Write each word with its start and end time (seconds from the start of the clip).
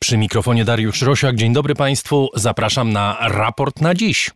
Przy 0.00 0.18
mikrofonie 0.18 0.64
Dariusz 0.64 1.02
Rosiak. 1.02 1.36
Dzień 1.36 1.52
dobry 1.52 1.74
Państwu. 1.74 2.28
Zapraszam 2.34 2.92
na 2.92 3.16
raport 3.20 3.80
na 3.80 3.94
dziś. 3.94 4.30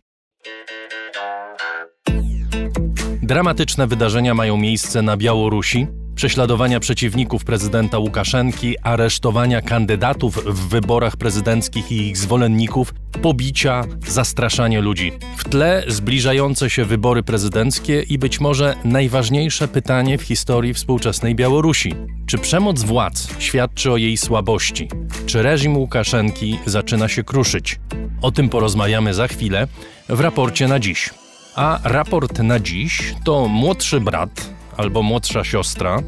Dramatyczne 3.21 3.87
wydarzenia 3.87 4.33
mają 4.33 4.57
miejsce 4.57 5.01
na 5.01 5.17
Białorusi. 5.17 5.87
Prześladowania 6.15 6.79
przeciwników 6.79 7.43
prezydenta 7.43 7.99
Łukaszenki, 7.99 8.79
aresztowania 8.79 9.61
kandydatów 9.61 10.35
w 10.45 10.67
wyborach 10.67 11.17
prezydenckich 11.17 11.91
i 11.91 12.07
ich 12.07 12.17
zwolenników, 12.17 12.93
pobicia, 13.21 13.83
zastraszanie 14.07 14.81
ludzi. 14.81 15.11
W 15.37 15.43
tle 15.43 15.83
zbliżające 15.87 16.69
się 16.69 16.85
wybory 16.85 17.23
prezydenckie 17.23 18.01
i 18.01 18.17
być 18.17 18.39
może 18.39 18.75
najważniejsze 18.83 19.67
pytanie 19.67 20.17
w 20.17 20.21
historii 20.21 20.73
współczesnej 20.73 21.35
Białorusi. 21.35 21.95
Czy 22.25 22.37
przemoc 22.37 22.83
władz 22.83 23.39
świadczy 23.39 23.91
o 23.91 23.97
jej 23.97 24.17
słabości? 24.17 24.87
Czy 25.25 25.41
reżim 25.41 25.77
Łukaszenki 25.77 26.59
zaczyna 26.65 27.07
się 27.07 27.23
kruszyć? 27.23 27.79
O 28.21 28.31
tym 28.31 28.49
porozmawiamy 28.49 29.13
za 29.13 29.27
chwilę 29.27 29.67
w 30.09 30.19
raporcie 30.19 30.67
na 30.67 30.79
dziś. 30.79 31.09
A 31.55 31.79
raport 31.83 32.39
na 32.39 32.59
dziś 32.59 33.15
to 33.23 33.47
młodszy 33.47 33.99
brat 33.99 34.49
albo 34.77 35.03
młodsza 35.03 35.43
siostra, 35.43 35.99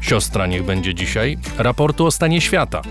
siostra 0.00 0.46
niech 0.46 0.64
będzie 0.64 0.94
dzisiaj, 0.94 1.38
raportu 1.58 2.06
o 2.06 2.10
stanie 2.10 2.40
świata, 2.40 2.82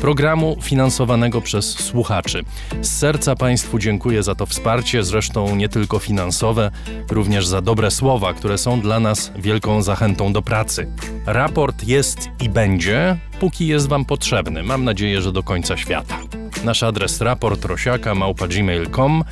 programu 0.00 0.56
finansowanego 0.62 1.40
przez 1.40 1.70
słuchaczy. 1.70 2.42
Z 2.80 2.98
serca 2.98 3.36
Państwu 3.36 3.78
dziękuję 3.78 4.22
za 4.22 4.34
to 4.34 4.46
wsparcie, 4.46 5.02
zresztą 5.02 5.56
nie 5.56 5.68
tylko 5.68 5.98
finansowe, 5.98 6.70
również 7.10 7.46
za 7.46 7.60
dobre 7.60 7.90
słowa, 7.90 8.34
które 8.34 8.58
są 8.58 8.80
dla 8.80 9.00
nas 9.00 9.32
wielką 9.36 9.82
zachętą 9.82 10.32
do 10.32 10.42
pracy. 10.42 10.86
Raport 11.26 11.84
jest 11.84 12.28
i 12.40 12.48
będzie, 12.48 13.16
póki 13.40 13.66
jest 13.66 13.88
Wam 13.88 14.04
potrzebny. 14.04 14.62
Mam 14.62 14.84
nadzieję, 14.84 15.22
że 15.22 15.32
do 15.32 15.42
końca 15.42 15.76
świata. 15.76 16.18
Nasz 16.64 16.82
adres 16.82 17.20
raport 17.20 17.64
rosiaka 17.64 18.14
małpa.gmail.com 18.14 19.24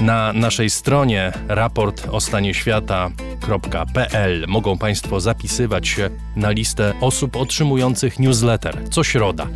na 0.00 0.32
naszej 0.32 0.70
stronie 0.70 1.32
raport 1.48 2.08
o 2.10 2.20
stanie 2.20 2.54
świata.pl 2.54 4.44
mogą 4.48 4.78
Państwo 4.78 5.20
zapisywać 5.20 5.88
się 5.88 6.10
na 6.36 6.50
listę 6.50 6.94
osób 7.00 7.36
otrzymujących 7.36 8.18
newsletter 8.18 8.78
co 8.90 9.04
środa. 9.04 9.46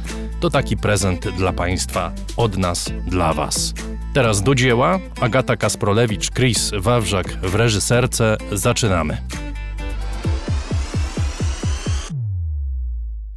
To 0.40 0.50
taki 0.50 0.76
prezent 0.76 1.28
dla 1.28 1.52
Państwa, 1.52 2.12
od 2.36 2.56
nas 2.56 2.92
dla 3.06 3.32
Was. 3.32 3.74
Teraz 4.14 4.42
do 4.42 4.54
dzieła. 4.54 4.98
Agata 5.20 5.56
Kasprolewicz, 5.56 6.30
Chris 6.30 6.70
Wawrzak 6.78 7.28
w 7.28 7.54
reżyserce. 7.54 8.36
Zaczynamy. 8.52 9.18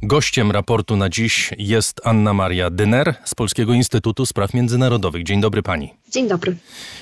Gościem 0.02 0.50
raportu 0.50 0.96
na 0.96 1.08
dziś 1.08 1.50
jest 1.58 2.00
Anna 2.04 2.34
Maria 2.34 2.70
Dyner 2.70 3.14
z 3.24 3.34
Polskiego 3.34 3.72
Instytutu 3.72 4.26
Spraw 4.26 4.54
Międzynarodowych. 4.54 5.22
Dzień 5.22 5.40
dobry 5.40 5.62
pani. 5.62 6.01
Dzień 6.12 6.28
dobry. 6.28 6.56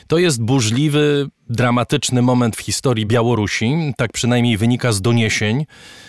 To 0.06 0.18
jest 0.18 0.42
burzliwy, 0.42 1.30
dramatyczny 1.50 2.22
moment 2.22 2.56
w 2.56 2.60
historii 2.60 3.06
Białorusi, 3.06 3.94
tak 3.96 4.12
przynajmniej 4.12 4.56
wynika 4.56 4.92
z 4.92 5.00
doniesień 5.00 5.66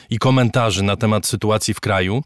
i 0.09 0.17
komentarzy 0.17 0.83
na 0.83 0.95
temat 0.95 1.25
sytuacji 1.25 1.73
w 1.73 1.79
kraju. 1.79 2.23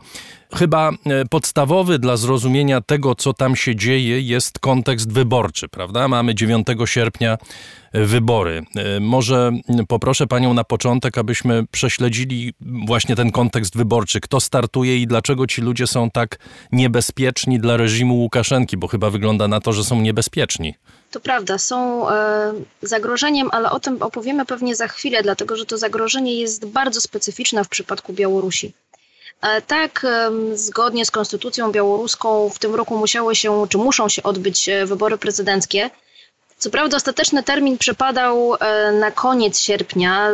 Chyba 0.54 0.92
e, 0.92 1.26
podstawowy 1.26 2.00
dla 2.00 2.18
zrozumienia 2.18 2.82
tego, 2.82 3.16
co 3.16 3.34
tam 3.34 3.56
się 3.56 3.76
dzieje, 3.76 4.22
jest 4.22 4.60
kontekst 4.60 5.12
wyborczy, 5.12 5.70
prawda? 5.70 6.08
Mamy 6.08 6.36
9 6.36 6.68
sierpnia 6.86 7.38
e, 7.92 8.06
wybory. 8.06 8.64
E, 8.76 9.00
może 9.00 9.52
poproszę 9.88 10.28
panią 10.28 10.54
na 10.54 10.64
początek, 10.64 11.18
abyśmy 11.18 11.66
prześledzili 11.72 12.54
właśnie 12.88 13.16
ten 13.16 13.32
kontekst 13.32 13.78
wyborczy. 13.78 14.22
Kto 14.22 14.40
startuje 14.40 14.98
i 14.98 15.08
dlaczego 15.08 15.48
ci 15.48 15.62
ludzie 15.62 15.88
są 15.88 16.12
tak 16.12 16.40
niebezpieczni 16.72 17.60
dla 17.60 17.78
reżimu 17.78 18.16
Łukaszenki, 18.16 18.78
bo 18.78 18.88
chyba 18.88 19.10
wygląda 19.10 19.48
na 19.48 19.60
to, 19.60 19.74
że 19.74 19.84
są 19.84 20.02
niebezpieczni. 20.02 20.65
To 21.16 21.20
prawda, 21.20 21.58
są 21.58 22.10
e, 22.10 22.54
zagrożeniem, 22.82 23.50
ale 23.52 23.72
o 23.72 23.80
tym 23.80 24.02
opowiemy 24.02 24.46
pewnie 24.46 24.76
za 24.76 24.88
chwilę, 24.88 25.24
dlatego 25.24 25.56
że 25.56 25.66
to 25.66 25.78
zagrożenie 25.78 26.36
jest 26.36 26.66
bardzo 26.66 27.02
specyficzne 27.02 27.64
w 27.64 27.70
przypadku 27.70 28.14
Białorusi. 28.14 28.74
E, 29.42 29.62
tak, 29.62 30.06
zgodnie 30.54 31.06
z 31.06 31.12
konstytucją 31.12 31.72
białoruską 31.72 32.50
w 32.50 32.60
tym 32.60 32.76
roku 32.76 32.98
musiały 32.98 33.36
się, 33.36 33.66
czy 33.70 33.78
muszą 33.78 34.10
się 34.10 34.24
odbyć 34.24 34.70
e, 34.70 34.86
wybory 34.86 35.18
prezydenckie. 35.18 35.90
Co 36.58 36.70
prawda 36.70 36.98
ostateczny 36.98 37.44
termin 37.44 37.78
przypadał 37.78 38.54
na 39.00 39.12
koniec 39.12 39.60
sierpnia. 39.60 40.32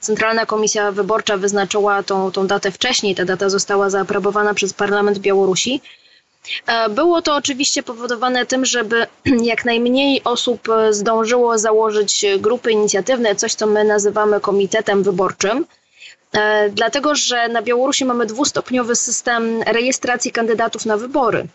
Centralna 0.00 0.46
Komisja 0.46 0.92
Wyborcza 0.92 1.36
wyznaczyła 1.36 2.02
tą, 2.02 2.30
tą 2.30 2.46
datę 2.46 2.70
wcześniej. 2.70 3.14
Ta 3.14 3.24
data 3.24 3.48
została 3.48 3.90
zaaprobowana 3.90 4.54
przez 4.54 4.72
Parlament 4.72 5.18
Białorusi. 5.18 5.80
E, 6.66 6.88
było 6.88 7.22
to 7.22 7.34
oczywiście 7.36 7.82
powodowane 7.82 8.46
tym, 8.46 8.64
żeby 8.64 9.06
jak 9.52 9.64
najmniej 9.64 10.24
osób 10.24 10.68
e, 10.68 10.92
zdążyło 10.92 11.58
założyć 11.58 12.24
grupy 12.38 12.70
inicjatywne, 12.72 13.34
coś 13.34 13.54
co 13.54 13.66
my 13.66 13.84
nazywamy 13.84 14.40
komitetem 14.40 15.02
wyborczym. 15.02 15.66
E, 16.32 16.70
dlatego, 16.70 17.14
że 17.14 17.48
na 17.48 17.62
Białorusi 17.62 18.04
mamy 18.04 18.26
dwustopniowy 18.26 18.96
system 18.96 19.62
rejestracji 19.62 20.32
kandydatów 20.32 20.86
na 20.86 20.96
wybory. 20.96 21.46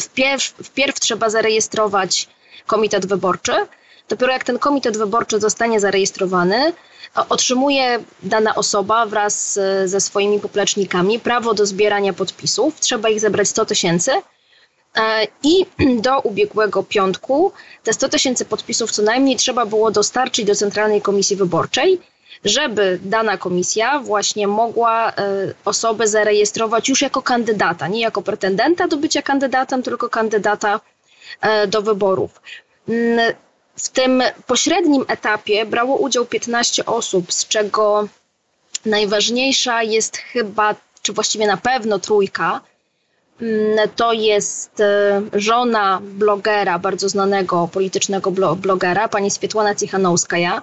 Wpierw, 0.00 0.44
wpierw 0.44 1.00
trzeba 1.00 1.30
zarejestrować 1.30 2.28
komitet 2.66 3.06
wyborczy. 3.06 3.52
Dopiero 4.08 4.32
jak 4.32 4.44
ten 4.44 4.58
komitet 4.58 4.98
wyborczy 4.98 5.40
zostanie 5.40 5.80
zarejestrowany, 5.80 6.72
otrzymuje 7.28 7.98
dana 8.22 8.54
osoba 8.54 9.06
wraz 9.06 9.58
ze 9.84 10.00
swoimi 10.00 10.40
poplecznikami 10.40 11.20
prawo 11.20 11.54
do 11.54 11.66
zbierania 11.66 12.12
podpisów. 12.12 12.80
Trzeba 12.80 13.08
ich 13.08 13.20
zebrać 13.20 13.48
100 13.48 13.66
tysięcy. 13.66 14.12
E, 14.96 15.26
I 15.42 15.66
do 16.06 16.20
ubiegłego 16.20 16.82
piątku 16.82 17.52
te 17.82 17.92
100 17.92 18.08
tysięcy 18.08 18.44
podpisów 18.44 18.90
co 18.90 19.02
najmniej 19.02 19.36
trzeba 19.36 19.66
było 19.66 19.90
dostarczyć 19.90 20.44
do 20.46 20.54
Centralnej 20.54 21.02
Komisji 21.02 21.36
Wyborczej, 21.36 22.00
żeby 22.44 22.98
dana 23.02 23.36
komisja 23.36 23.98
właśnie 23.98 24.48
mogła 24.48 25.10
e, 25.10 25.14
osobę 25.64 26.06
zarejestrować 26.06 26.88
już 26.88 27.02
jako 27.02 27.22
kandydata, 27.22 27.88
nie 27.88 28.00
jako 28.00 28.22
pretendenta 28.22 28.88
do 28.88 28.96
bycia 28.96 29.22
kandydatem, 29.22 29.82
tylko 29.82 30.08
kandydata 30.08 30.80
e, 31.40 31.66
do 31.66 31.82
wyborów. 31.82 32.40
W 33.78 33.88
tym 33.88 34.22
pośrednim 34.46 35.04
etapie 35.08 35.66
brało 35.66 35.96
udział 35.96 36.26
15 36.26 36.86
osób, 36.86 37.32
z 37.32 37.48
czego 37.48 38.08
najważniejsza 38.86 39.82
jest 39.82 40.16
chyba, 40.16 40.74
czy 41.02 41.12
właściwie 41.12 41.46
na 41.46 41.56
pewno 41.56 41.98
trójka. 41.98 42.60
Mm, 43.42 43.88
to 43.96 44.12
jest 44.12 44.80
e, 44.80 45.22
żona 45.32 46.00
blogera, 46.02 46.78
bardzo 46.78 47.08
znanego 47.08 47.68
politycznego 47.72 48.30
blogera, 48.56 49.08
pani 49.08 49.30
Swietłana 49.30 49.74
Cichanowskaja, 49.74 50.62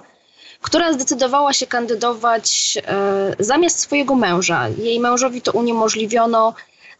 która 0.60 0.92
zdecydowała 0.92 1.52
się 1.52 1.66
kandydować 1.66 2.78
e, 2.86 3.36
zamiast 3.38 3.78
swojego 3.80 4.14
męża. 4.14 4.68
Jej 4.68 5.00
mężowi 5.00 5.42
to 5.42 5.52
uniemożliwiono, 5.52 6.54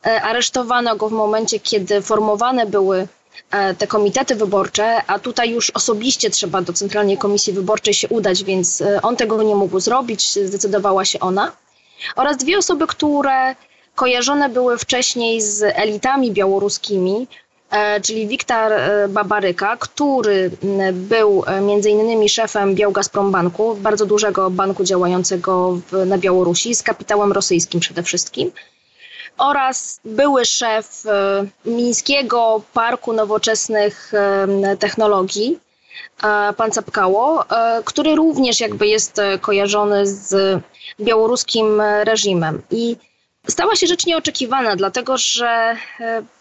e, 0.06 0.22
aresztowano 0.22 0.96
go 0.96 1.08
w 1.08 1.12
momencie, 1.12 1.60
kiedy 1.60 2.02
formowane 2.02 2.66
były 2.66 3.08
te 3.78 3.86
komitety 3.86 4.34
wyborcze, 4.34 5.02
a 5.06 5.18
tutaj 5.18 5.50
już 5.50 5.70
osobiście 5.70 6.30
trzeba 6.30 6.62
do 6.62 6.72
Centralnej 6.72 7.18
Komisji 7.18 7.52
Wyborczej 7.52 7.94
się 7.94 8.08
udać, 8.08 8.44
więc 8.44 8.80
e, 8.80 9.02
on 9.02 9.16
tego 9.16 9.42
nie 9.42 9.54
mógł 9.54 9.80
zrobić, 9.80 10.32
zdecydowała 10.32 11.04
się 11.04 11.20
ona. 11.20 11.52
Oraz 12.16 12.36
dwie 12.36 12.58
osoby, 12.58 12.86
które 12.86 13.54
kojarzone 13.94 14.48
były 14.48 14.78
wcześniej 14.78 15.40
z 15.40 15.62
elitami 15.62 16.32
białoruskimi, 16.32 17.26
e, 17.70 18.00
czyli 18.00 18.26
Wiktor 18.26 18.72
Babaryka, 19.08 19.76
który 19.76 20.50
był 20.92 21.44
między 21.62 21.90
innymi 21.90 22.28
szefem 22.28 22.74
Białgazprombanku, 22.74 23.74
bardzo 23.74 24.06
dużego 24.06 24.50
banku 24.50 24.84
działającego 24.84 25.80
w, 25.90 26.06
na 26.06 26.18
Białorusi, 26.18 26.74
z 26.74 26.82
kapitałem 26.82 27.32
rosyjskim 27.32 27.80
przede 27.80 28.02
wszystkim 28.02 28.52
oraz 29.38 30.00
były 30.04 30.44
szef 30.44 31.02
e, 31.06 31.46
Mińskiego 31.64 32.62
Parku 32.72 33.12
Nowoczesnych 33.12 34.12
e, 34.14 34.76
Technologii, 34.76 35.58
e, 36.22 36.52
pan 36.52 36.70
Capkało, 36.70 37.44
który 37.84 38.14
również 38.14 38.60
jakby 38.60 38.86
jest 38.86 39.20
kojarzony 39.40 40.06
z 40.06 40.60
białoruskim 41.00 41.80
reżimem. 41.80 42.62
I 42.70 42.96
stała 43.48 43.76
się 43.76 43.86
rzecz 43.86 44.06
nieoczekiwana, 44.06 44.76
dlatego 44.76 45.18
że 45.18 45.76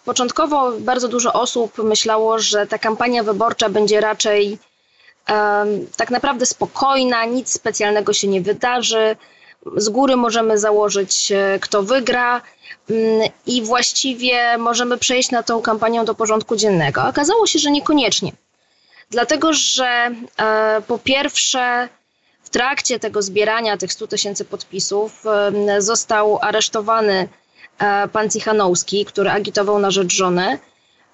początkowo 0.06 0.72
bardzo 0.80 1.08
dużo 1.08 1.34
osób 1.34 1.78
myślało, 1.78 2.40
że 2.40 2.68
ta 2.68 2.78
kampania 2.78 3.24
wyborcza 3.24 3.70
będzie 3.70 4.02
raczej 4.02 4.58
tak 5.98 6.12
naprawdę 6.12 6.46
spokojna, 6.46 7.26
nic 7.26 7.54
specjalnego 7.54 8.14
się 8.14 8.28
nie 8.28 8.42
wydarzy. 8.42 9.16
Z 9.78 9.90
góry 9.90 10.16
możemy 10.16 10.58
założyć, 10.58 11.34
kto 11.62 11.84
wygra. 11.84 12.42
Mm, 12.90 13.30
i 13.46 13.62
właściwie 13.62 14.58
możemy 14.58 14.98
przejść 14.98 15.32
na 15.32 15.44
tą 15.44 15.62
kampanią 15.62 16.06
do 16.06 16.16
porządku 16.16 16.56
dziennego. 16.56 17.08
Okazało 17.08 17.48
się, 17.48 17.60
że 17.60 17.72
niekoniecznie. 17.72 18.32
Dlatego, 19.10 19.54
że 19.54 20.12
e, 20.38 20.82
po 20.88 21.00
pierwsze, 21.00 21.90
w 22.44 22.50
trakcie 22.50 23.00
tego 23.00 23.22
zbierania 23.22 23.78
tych 23.78 23.94
100 23.94 24.08
tysięcy 24.08 24.46
podpisów 24.46 25.24
został 25.80 26.40
aresztowany 26.42 27.28
pan 28.12 28.30
Cichanowski, 28.30 29.06
który 29.06 29.30
agitował 29.30 29.80
na 29.80 29.92
rzecz 29.92 30.14
żony. 30.14 30.60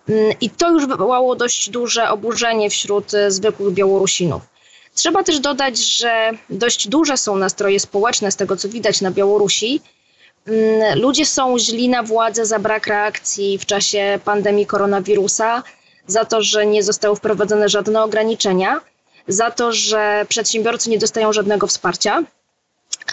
Mm, 0.09 0.33
I 0.41 0.49
to 0.49 0.69
już 0.69 0.87
wywołało 0.87 1.35
dość 1.35 1.69
duże 1.69 2.09
oburzenie 2.09 2.69
wśród 2.69 3.11
zwykłych 3.27 3.73
Białorusinów. 3.73 4.50
Trzeba 4.95 5.23
też 5.23 5.39
dodać, 5.39 5.77
że 5.77 6.31
dość 6.49 6.87
duże 6.87 7.17
są 7.17 7.35
nastroje 7.35 7.79
społeczne 7.79 8.31
z 8.31 8.35
tego, 8.35 8.57
co 8.57 8.69
widać 8.69 9.01
na 9.01 9.11
Białorusi. 9.11 9.81
Mm, 10.47 10.99
ludzie 10.99 11.25
są 11.25 11.59
źli 11.59 11.89
na 11.89 12.03
władzę 12.03 12.45
za 12.45 12.59
brak 12.59 12.87
reakcji 12.87 13.57
w 13.57 13.65
czasie 13.65 14.19
pandemii 14.25 14.65
koronawirusa, 14.65 15.63
za 16.07 16.25
to, 16.25 16.41
że 16.41 16.65
nie 16.65 16.83
zostały 16.83 17.15
wprowadzone 17.15 17.69
żadne 17.69 18.03
ograniczenia, 18.03 18.81
za 19.27 19.51
to, 19.51 19.71
że 19.71 20.25
przedsiębiorcy 20.29 20.89
nie 20.89 20.99
dostają 20.99 21.33
żadnego 21.33 21.67
wsparcia. 21.67 22.23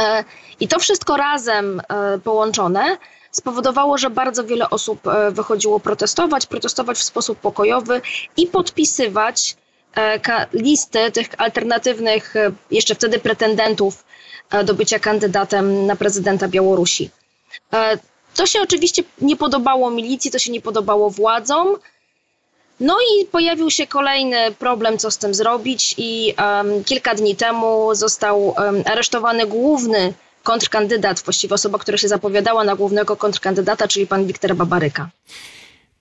E, 0.00 0.24
I 0.60 0.68
to 0.68 0.78
wszystko 0.78 1.16
razem 1.16 1.80
e, 1.88 2.18
połączone 2.18 2.96
spowodowało, 3.30 3.98
że 3.98 4.10
bardzo 4.10 4.44
wiele 4.44 4.70
osób 4.70 5.06
e, 5.06 5.30
wychodziło 5.30 5.80
protestować, 5.80 6.46
protestować 6.46 6.98
w 6.98 7.02
sposób 7.02 7.38
pokojowy 7.38 8.00
i 8.36 8.46
podpisywać 8.46 9.56
listy 10.52 11.12
tych 11.12 11.28
alternatywnych, 11.38 12.34
jeszcze 12.70 12.94
wtedy 12.94 13.18
pretendentów 13.18 14.04
do 14.64 14.74
bycia 14.74 14.98
kandydatem 14.98 15.86
na 15.86 15.96
prezydenta 15.96 16.48
Białorusi. 16.48 17.10
To 18.34 18.46
się 18.46 18.60
oczywiście 18.62 19.02
nie 19.20 19.36
podobało 19.36 19.90
milicji, 19.90 20.30
to 20.30 20.38
się 20.38 20.52
nie 20.52 20.60
podobało 20.60 21.10
władzom. 21.10 21.76
No 22.80 22.96
i 23.12 23.24
pojawił 23.24 23.70
się 23.70 23.86
kolejny 23.86 24.52
problem, 24.58 24.98
co 24.98 25.10
z 25.10 25.18
tym 25.18 25.34
zrobić, 25.34 25.94
i 25.98 26.34
um, 26.38 26.84
kilka 26.84 27.14
dni 27.14 27.36
temu 27.36 27.94
został 27.94 28.48
um, 28.48 28.82
aresztowany 28.84 29.46
główny 29.46 30.14
kontrkandydat, 30.42 31.20
właściwie 31.20 31.54
osoba, 31.54 31.78
która 31.78 31.98
się 31.98 32.08
zapowiadała 32.08 32.64
na 32.64 32.76
głównego 32.76 33.16
kontrkandydata, 33.16 33.88
czyli 33.88 34.06
pan 34.06 34.26
Wiktor 34.26 34.54
Babaryka. 34.54 35.08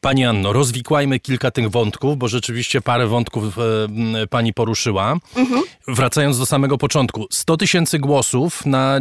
Pani 0.07 0.25
Anno, 0.25 0.53
rozwikłajmy 0.53 1.19
kilka 1.19 1.51
tych 1.51 1.69
wątków, 1.69 2.17
bo 2.17 2.27
rzeczywiście 2.27 2.81
parę 2.81 3.07
wątków 3.07 3.57
e, 3.57 4.27
pani 4.27 4.53
poruszyła. 4.53 5.15
Mhm. 5.35 5.63
Wracając 5.87 6.39
do 6.39 6.45
samego 6.45 6.77
początku, 6.77 7.27
100 7.31 7.57
tysięcy 7.57 7.99
głosów 7.99 8.65
na 8.65 8.99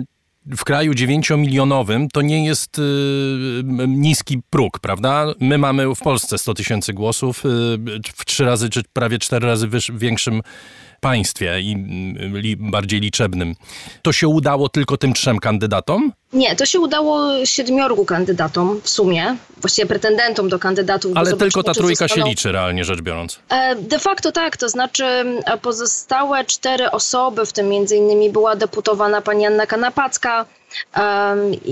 w 0.56 0.64
kraju 0.64 0.92
9-milionowym 0.92 2.06
to 2.12 2.22
nie 2.22 2.44
jest 2.44 2.78
y, 2.78 2.82
niski 3.88 4.42
próg, 4.50 4.78
prawda? 4.78 5.26
My 5.40 5.58
mamy 5.58 5.94
w 5.94 5.98
Polsce 5.98 6.38
100 6.38 6.54
tysięcy 6.54 6.92
głosów, 6.92 7.44
y, 7.44 7.48
w 8.14 8.24
trzy 8.24 8.44
razy 8.44 8.70
czy 8.70 8.82
prawie 8.92 9.18
cztery 9.18 9.46
razy 9.46 9.68
wyż, 9.68 9.92
większym 9.94 10.42
państwie 11.06 11.60
i 11.60 11.72
mm, 11.72 12.38
li, 12.38 12.56
bardziej 12.56 13.00
liczebnym. 13.00 13.54
To 14.02 14.12
się 14.12 14.28
udało 14.28 14.68
tylko 14.68 14.96
tym 14.96 15.12
trzem 15.14 15.38
kandydatom? 15.38 16.12
Nie, 16.32 16.56
to 16.56 16.66
się 16.66 16.80
udało 16.80 17.46
siedmiorgu 17.46 18.04
kandydatom 18.04 18.80
w 18.82 18.88
sumie, 18.88 19.36
właściwie 19.60 19.86
pretendentom 19.86 20.48
do 20.48 20.58
kandydatów. 20.58 21.12
Ale 21.14 21.32
tylko 21.32 21.62
ta 21.62 21.74
trójka 21.74 22.04
zostaną... 22.04 22.26
się 22.26 22.30
liczy, 22.30 22.52
realnie 22.52 22.84
rzecz 22.84 23.00
biorąc. 23.00 23.38
E, 23.48 23.76
de 23.76 23.98
facto 23.98 24.32
tak, 24.32 24.56
to 24.56 24.68
znaczy 24.68 25.04
e, 25.04 25.58
pozostałe 25.62 26.44
cztery 26.44 26.90
osoby, 26.90 27.46
w 27.46 27.52
tym 27.52 27.68
między 27.68 27.96
innymi 27.96 28.30
była 28.30 28.56
deputowana 28.56 29.22
pani 29.22 29.46
Anna 29.46 29.66
Kanapacka, 29.66 30.46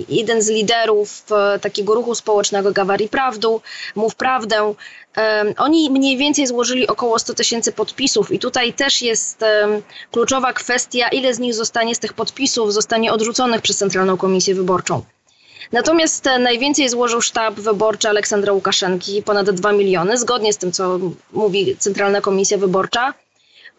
jeden 0.09 0.43
z 0.43 0.49
liderów 0.49 1.25
e, 1.31 1.59
takiego 1.59 1.95
ruchu 1.95 2.15
społecznego 2.15 2.73
Gawari 2.73 3.09
Prawdu, 3.09 3.61
Mów 3.95 4.15
Prawdę, 4.15 4.75
oni 5.59 5.91
mniej 5.91 6.17
więcej 6.17 6.47
złożyli 6.47 6.87
około 6.87 7.19
100 7.19 7.35
tysięcy 7.35 7.73
podpisów 7.73 8.33
i 8.33 8.39
tutaj 8.39 8.73
też 8.73 9.03
jest 9.03 9.45
kluczowa 10.13 10.53
kwestia, 10.53 11.09
ile 11.09 11.35
z 11.35 11.39
nich 11.39 11.55
zostanie 11.55 11.95
z 11.95 11.99
tych 11.99 12.13
podpisów, 12.13 12.73
zostanie 12.73 13.13
odrzuconych 13.13 13.63
przez 13.63 13.77
Centralną 13.77 14.17
Komisję 14.17 14.55
Wyborczą. 14.55 15.03
Natomiast 15.73 16.27
e, 16.27 16.39
najwięcej 16.39 16.89
złożył 16.89 17.21
sztab 17.21 17.55
wyborczy 17.55 18.09
Aleksandra 18.09 18.53
Łukaszenki, 18.53 19.23
ponad 19.23 19.51
2 19.51 19.73
miliony, 19.73 20.19
zgodnie 20.19 20.53
z 20.53 20.59
tym, 20.59 20.73
co 20.73 20.99
mówi 21.33 21.77
Centralna 21.77 22.21
Komisja 22.21 22.59
Wyborcza. 22.59 23.15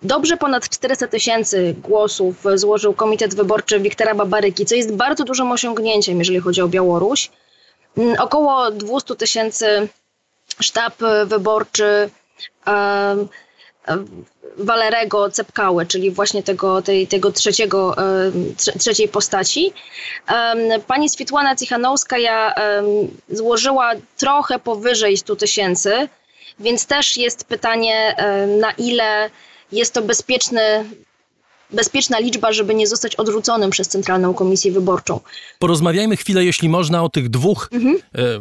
Dobrze 0.04 0.38
ponad 0.38 0.70
400 0.70 1.08
tysięcy 1.08 1.76
głosów 1.78 2.36
złożył 2.56 2.94
Komitet 2.94 3.36
Wyborczy 3.36 3.80
Wiktora 3.80 4.16
Babaryki, 4.16 4.66
co 4.66 4.76
jest 4.76 4.96
bardzo 4.96 5.24
dużym 5.24 5.52
osiągnięciem, 5.52 6.20
jeżeli 6.20 6.40
chodzi 6.40 6.62
o 6.62 6.68
Białoruś. 6.68 7.32
Mm, 7.98 8.16
około 8.20 8.72
200 8.72 9.16
tysięcy 9.16 9.88
sztab 10.60 10.94
wyborczy 11.26 12.10
Walerego 14.58 15.32
Cepkały, 15.32 15.86
czyli 15.86 16.12
właśnie 16.12 16.44
tego, 16.44 16.82
tej, 16.82 17.08
tego 17.08 17.32
trzeciego, 17.32 17.96
trzeciej 18.80 19.08
postaci. 19.08 19.74
Pani 20.88 21.10
Switłana 21.10 21.56
Cichanowska 21.56 22.18
ja 22.18 22.56
złożyła 23.30 23.92
trochę 24.18 24.60
powyżej 24.60 25.18
100 25.18 25.36
tysięcy, 25.36 26.08
więc 26.60 26.86
też 26.86 27.18
jest 27.18 27.44
pytanie, 27.44 28.16
na 28.60 28.72
ile 28.72 29.30
jest 29.76 29.94
to 29.94 30.02
bezpieczny 30.02 30.86
bezpieczna 31.72 32.20
liczba, 32.20 32.54
żeby 32.54 32.76
nie 32.76 32.88
zostać 32.88 33.16
odrzuconym 33.16 33.70
przez 33.70 33.88
Centralną 33.88 34.34
Komisję 34.34 34.72
Wyborczą. 34.72 35.20
Porozmawiajmy 35.60 36.18
chwilę, 36.18 36.46
jeśli 36.46 36.70
można, 36.70 37.04
o 37.04 37.10
tych 37.10 37.30
dwóch, 37.30 37.70
mhm. 37.72 37.96
e, 37.96 38.00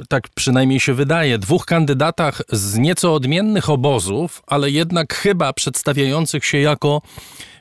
tak 0.08 0.28
przynajmniej 0.34 0.80
się 0.80 0.94
wydaje, 0.94 1.38
dwóch 1.38 1.66
kandydatach 1.66 2.42
z 2.52 2.78
nieco 2.78 3.14
odmiennych 3.14 3.70
obozów, 3.70 4.42
ale 4.46 4.70
jednak 4.70 5.14
chyba 5.14 5.52
przedstawiających 5.52 6.44
się 6.44 6.58
jako 6.58 7.02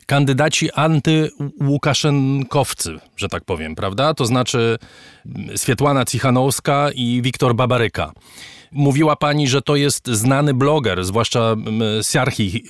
kandydaci 0.05 0.71
antyłukaszenkowcy, 0.71 2.99
że 3.17 3.29
tak 3.29 3.43
powiem, 3.43 3.75
prawda? 3.75 4.13
To 4.13 4.25
znaczy 4.25 4.77
Swietłana 5.55 6.05
Cichanowska 6.05 6.89
i 6.95 7.21
Wiktor 7.21 7.55
Babaryka. 7.55 8.11
Mówiła 8.73 9.15
pani, 9.15 9.47
że 9.47 9.61
to 9.61 9.75
jest 9.75 10.07
znany 10.07 10.53
bloger, 10.53 11.05
zwłaszcza 11.05 11.55
Siarchi 12.01 12.63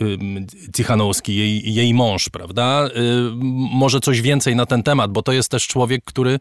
Cichanowski, 0.75 1.35
jej, 1.35 1.73
jej 1.73 1.93
mąż, 1.93 2.29
prawda? 2.29 2.87
Y, 2.87 2.91
może 3.73 3.99
coś 3.99 4.21
więcej 4.21 4.55
na 4.55 4.65
ten 4.65 4.83
temat, 4.83 5.11
bo 5.11 5.21
to 5.21 5.31
jest 5.31 5.51
też 5.51 5.67
człowiek, 5.67 6.03
który 6.05 6.39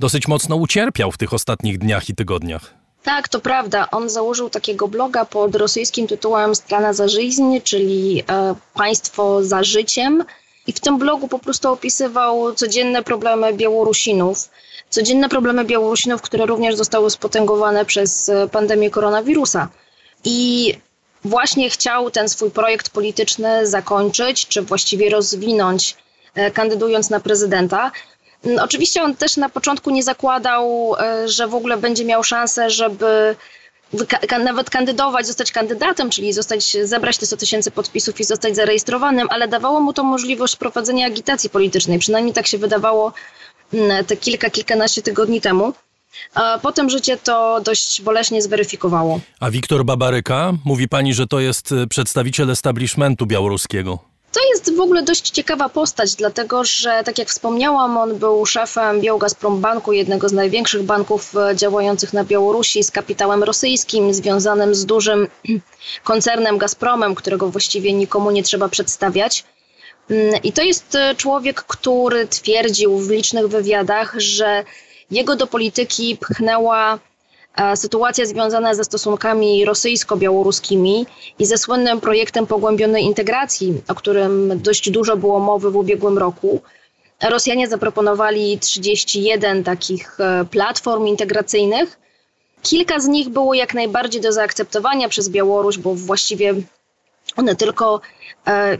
dosyć 0.00 0.28
mocno 0.28 0.56
ucierpiał 0.56 1.12
w 1.12 1.18
tych 1.18 1.32
ostatnich 1.32 1.78
dniach 1.78 2.08
i 2.08 2.14
tygodniach. 2.14 2.74
Tak, 3.02 3.28
to 3.28 3.40
prawda. 3.40 3.90
On 3.90 4.10
założył 4.10 4.50
takiego 4.50 4.88
bloga 4.88 5.24
pod 5.24 5.56
rosyjskim 5.56 6.06
tytułem 6.06 6.54
Strana 6.54 6.92
za 6.92 7.08
żyźń, 7.08 7.60
czyli 7.64 8.22
e, 8.28 8.54
Państwo 8.74 9.44
za 9.44 9.64
życiem. 9.64 10.24
I 10.66 10.72
w 10.72 10.80
tym 10.80 10.98
blogu 10.98 11.28
po 11.28 11.38
prostu 11.38 11.72
opisywał 11.72 12.54
codzienne 12.54 13.02
problemy 13.02 13.52
Białorusinów 13.52 14.50
codzienne 14.94 15.28
problemy 15.28 15.64
Białorusinów, 15.64 16.22
które 16.22 16.46
również 16.46 16.74
zostały 16.76 17.10
spotęgowane 17.10 17.84
przez 17.84 18.28
e, 18.28 18.48
pandemię 18.48 18.90
koronawirusa. 18.90 19.68
I 20.24 20.74
właśnie 21.24 21.70
chciał 21.70 22.10
ten 22.10 22.28
swój 22.28 22.50
projekt 22.50 22.90
polityczny 22.90 23.66
zakończyć, 23.66 24.46
czy 24.46 24.62
właściwie 24.62 25.10
rozwinąć, 25.10 25.96
e, 26.34 26.50
kandydując 26.50 27.10
na 27.10 27.20
prezydenta. 27.20 27.92
Mm, 28.44 28.58
oczywiście 28.58 29.02
on 29.02 29.16
też 29.16 29.36
na 29.36 29.48
początku 29.48 29.90
nie 29.90 30.02
zakładał, 30.02 30.94
e, 30.98 31.28
że 31.28 31.48
w 31.48 31.54
ogóle 31.54 31.76
będzie 31.76 32.04
miał 32.04 32.24
szansę, 32.24 32.70
żeby 32.70 33.36
nawet 34.44 34.70
kandydować, 34.70 35.26
zostać 35.26 35.52
kandydatem, 35.52 36.10
czyli 36.10 36.32
zostać, 36.32 36.76
zebrać 36.84 37.18
te 37.18 37.26
100 37.26 37.36
tysięcy 37.36 37.70
podpisów 37.70 38.20
i 38.20 38.24
zostać 38.24 38.56
zarejestrowanym, 38.56 39.26
ale 39.30 39.48
dawało 39.48 39.80
mu 39.80 39.92
to 39.92 40.02
możliwość 40.04 40.56
prowadzenia 40.56 41.06
agitacji 41.06 41.50
politycznej. 41.50 41.98
Przynajmniej 41.98 42.34
tak 42.34 42.46
się 42.46 42.58
wydawało 42.58 43.12
te 44.06 44.16
kilka, 44.16 44.50
kilkanaście 44.50 45.02
tygodni 45.02 45.40
temu. 45.40 45.72
A 46.34 46.58
potem 46.62 46.90
życie 46.90 47.16
to 47.16 47.60
dość 47.60 48.02
boleśnie 48.02 48.42
zweryfikowało. 48.42 49.20
A 49.40 49.50
Wiktor 49.50 49.84
Babaryka, 49.84 50.52
mówi 50.64 50.88
pani, 50.88 51.14
że 51.14 51.26
to 51.26 51.40
jest 51.40 51.72
y, 51.72 51.86
przedstawiciel 51.86 52.50
establishmentu 52.50 53.26
białoruskiego. 53.26 53.98
To 54.32 54.40
jest 54.52 54.76
w 54.76 54.80
ogóle 54.80 55.02
dość 55.02 55.30
ciekawa 55.30 55.68
postać, 55.68 56.14
dlatego 56.14 56.64
że, 56.64 57.02
tak 57.04 57.18
jak 57.18 57.28
wspomniałam, 57.28 57.96
on 57.96 58.18
był 58.18 58.46
szefem 58.46 59.00
Białgazprom 59.00 59.60
Banku, 59.60 59.92
jednego 59.92 60.28
z 60.28 60.32
największych 60.32 60.82
banków 60.82 61.36
e, 61.36 61.56
działających 61.56 62.12
na 62.12 62.24
Białorusi, 62.24 62.84
z 62.84 62.90
kapitałem 62.90 63.42
rosyjskim, 63.42 64.14
związanym 64.14 64.74
z 64.74 64.86
dużym 64.86 65.28
koncernem 66.04 66.58
Gazpromem, 66.58 67.14
którego 67.14 67.48
właściwie 67.48 67.92
nikomu 67.92 68.30
nie 68.30 68.42
trzeba 68.42 68.68
przedstawiać. 68.68 69.44
Mm, 70.10 70.34
I 70.42 70.52
to 70.52 70.62
jest 70.62 70.94
e, 70.94 71.14
człowiek, 71.14 71.62
który 71.62 72.26
twierdził 72.26 72.98
w 72.98 73.10
licznych 73.10 73.48
wywiadach, 73.48 74.14
że 74.16 74.64
jego 75.10 75.36
do 75.36 75.46
polityki 75.46 76.16
pchnęła 76.16 76.98
e, 77.56 77.76
sytuacja 77.76 78.26
związana 78.26 78.74
ze 78.74 78.84
stosunkami 78.84 79.64
rosyjsko-białoruskimi 79.64 81.06
i 81.38 81.46
ze 81.46 81.58
słynnym 81.58 82.00
projektem 82.00 82.46
pogłębionej 82.46 83.04
integracji, 83.04 83.82
o 83.88 83.94
którym 83.94 84.60
dość 84.62 84.90
dużo 84.90 85.16
było 85.16 85.40
mowy 85.40 85.70
w 85.70 85.76
ubiegłym 85.76 86.18
roku. 86.18 86.60
Rosjanie 87.22 87.68
zaproponowali 87.68 88.58
31 88.58 89.64
takich 89.64 90.20
e, 90.20 90.44
platform 90.50 91.06
integracyjnych. 91.06 91.98
Kilka 92.62 93.00
z 93.00 93.06
nich 93.06 93.28
było 93.28 93.54
jak 93.54 93.74
najbardziej 93.74 94.20
do 94.20 94.32
zaakceptowania 94.32 95.08
przez 95.08 95.28
Białoruś, 95.28 95.78
bo 95.78 95.94
właściwie 95.94 96.54
one 97.36 97.56
tylko 97.56 98.00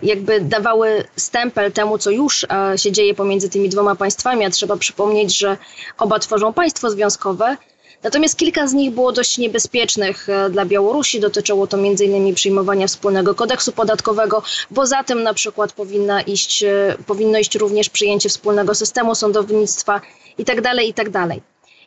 jakby 0.02 0.40
dawały 0.40 1.04
stempel 1.16 1.72
temu, 1.72 1.98
co 1.98 2.10
już 2.10 2.44
e, 2.44 2.78
się 2.78 2.92
dzieje 2.92 3.14
pomiędzy 3.14 3.48
tymi 3.50 3.68
dwoma 3.68 3.94
państwami, 3.94 4.44
a 4.44 4.50
trzeba 4.50 4.76
przypomnieć, 4.76 5.38
że 5.38 5.56
oba 5.98 6.18
tworzą 6.18 6.52
państwo 6.52 6.90
związkowe. 6.90 7.56
Natomiast 8.02 8.36
kilka 8.36 8.66
z 8.66 8.72
nich 8.72 8.90
było 8.90 9.12
dość 9.12 9.38
niebezpiecznych 9.38 10.28
e, 10.28 10.50
dla 10.50 10.64
Białorusi. 10.64 11.20
Dotyczyło 11.20 11.66
to 11.66 11.76
m.in. 11.76 12.34
przyjmowania 12.34 12.86
wspólnego 12.86 13.34
kodeksu 13.34 13.72
podatkowego, 13.72 14.42
bo 14.70 14.86
za 14.86 15.04
tym 15.04 15.22
na 15.22 15.34
przykład 15.34 15.72
powinna 15.72 16.22
iść, 16.22 16.62
e, 16.62 16.96
powinno 17.06 17.38
iść 17.38 17.54
również 17.54 17.88
przyjęcie 17.88 18.28
wspólnego 18.28 18.74
systemu 18.74 19.14
sądownictwa 19.14 20.00
itd. 20.38 20.62
Tak 20.62 20.84
itd. 20.86 21.12
Tak 21.12 21.38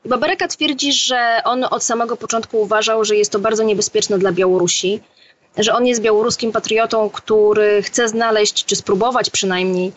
I 0.06 0.10
Babareka 0.10 0.48
twierdzi, 0.48 0.94
że 0.94 1.42
on 1.46 1.66
od 1.72 1.84
samego 1.84 2.18
początku 2.18 2.62
uważał, 2.62 3.06
że 3.06 3.16
jest 3.16 3.32
to 3.32 3.40
bardzo 3.40 3.64
niebezpieczne 3.64 4.20
dla 4.20 4.32
Białorusi, 4.32 5.02
że 5.58 5.74
on 5.74 5.86
jest 5.86 6.02
białoruskim 6.02 6.52
patriotą, 6.52 7.10
który 7.10 7.84
chce 7.84 8.08
znaleźć, 8.08 8.66
czy 8.66 8.76
spróbować 8.76 9.30
przynajmniej, 9.30 9.92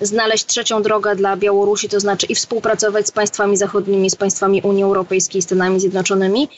znaleźć 0.00 0.46
trzecią 0.46 0.82
drogę 0.82 1.16
dla 1.16 1.36
Białorusi, 1.36 1.88
to 1.88 2.00
znaczy 2.00 2.26
i 2.26 2.34
współpracować 2.34 3.06
z 3.06 3.10
państwami 3.10 3.56
zachodnimi, 3.56 4.10
z 4.10 4.16
państwami 4.16 4.62
Unii 4.62 4.84
Europejskiej, 4.84 5.42
Stanami 5.42 5.80
Zjednoczonymi 5.80 6.48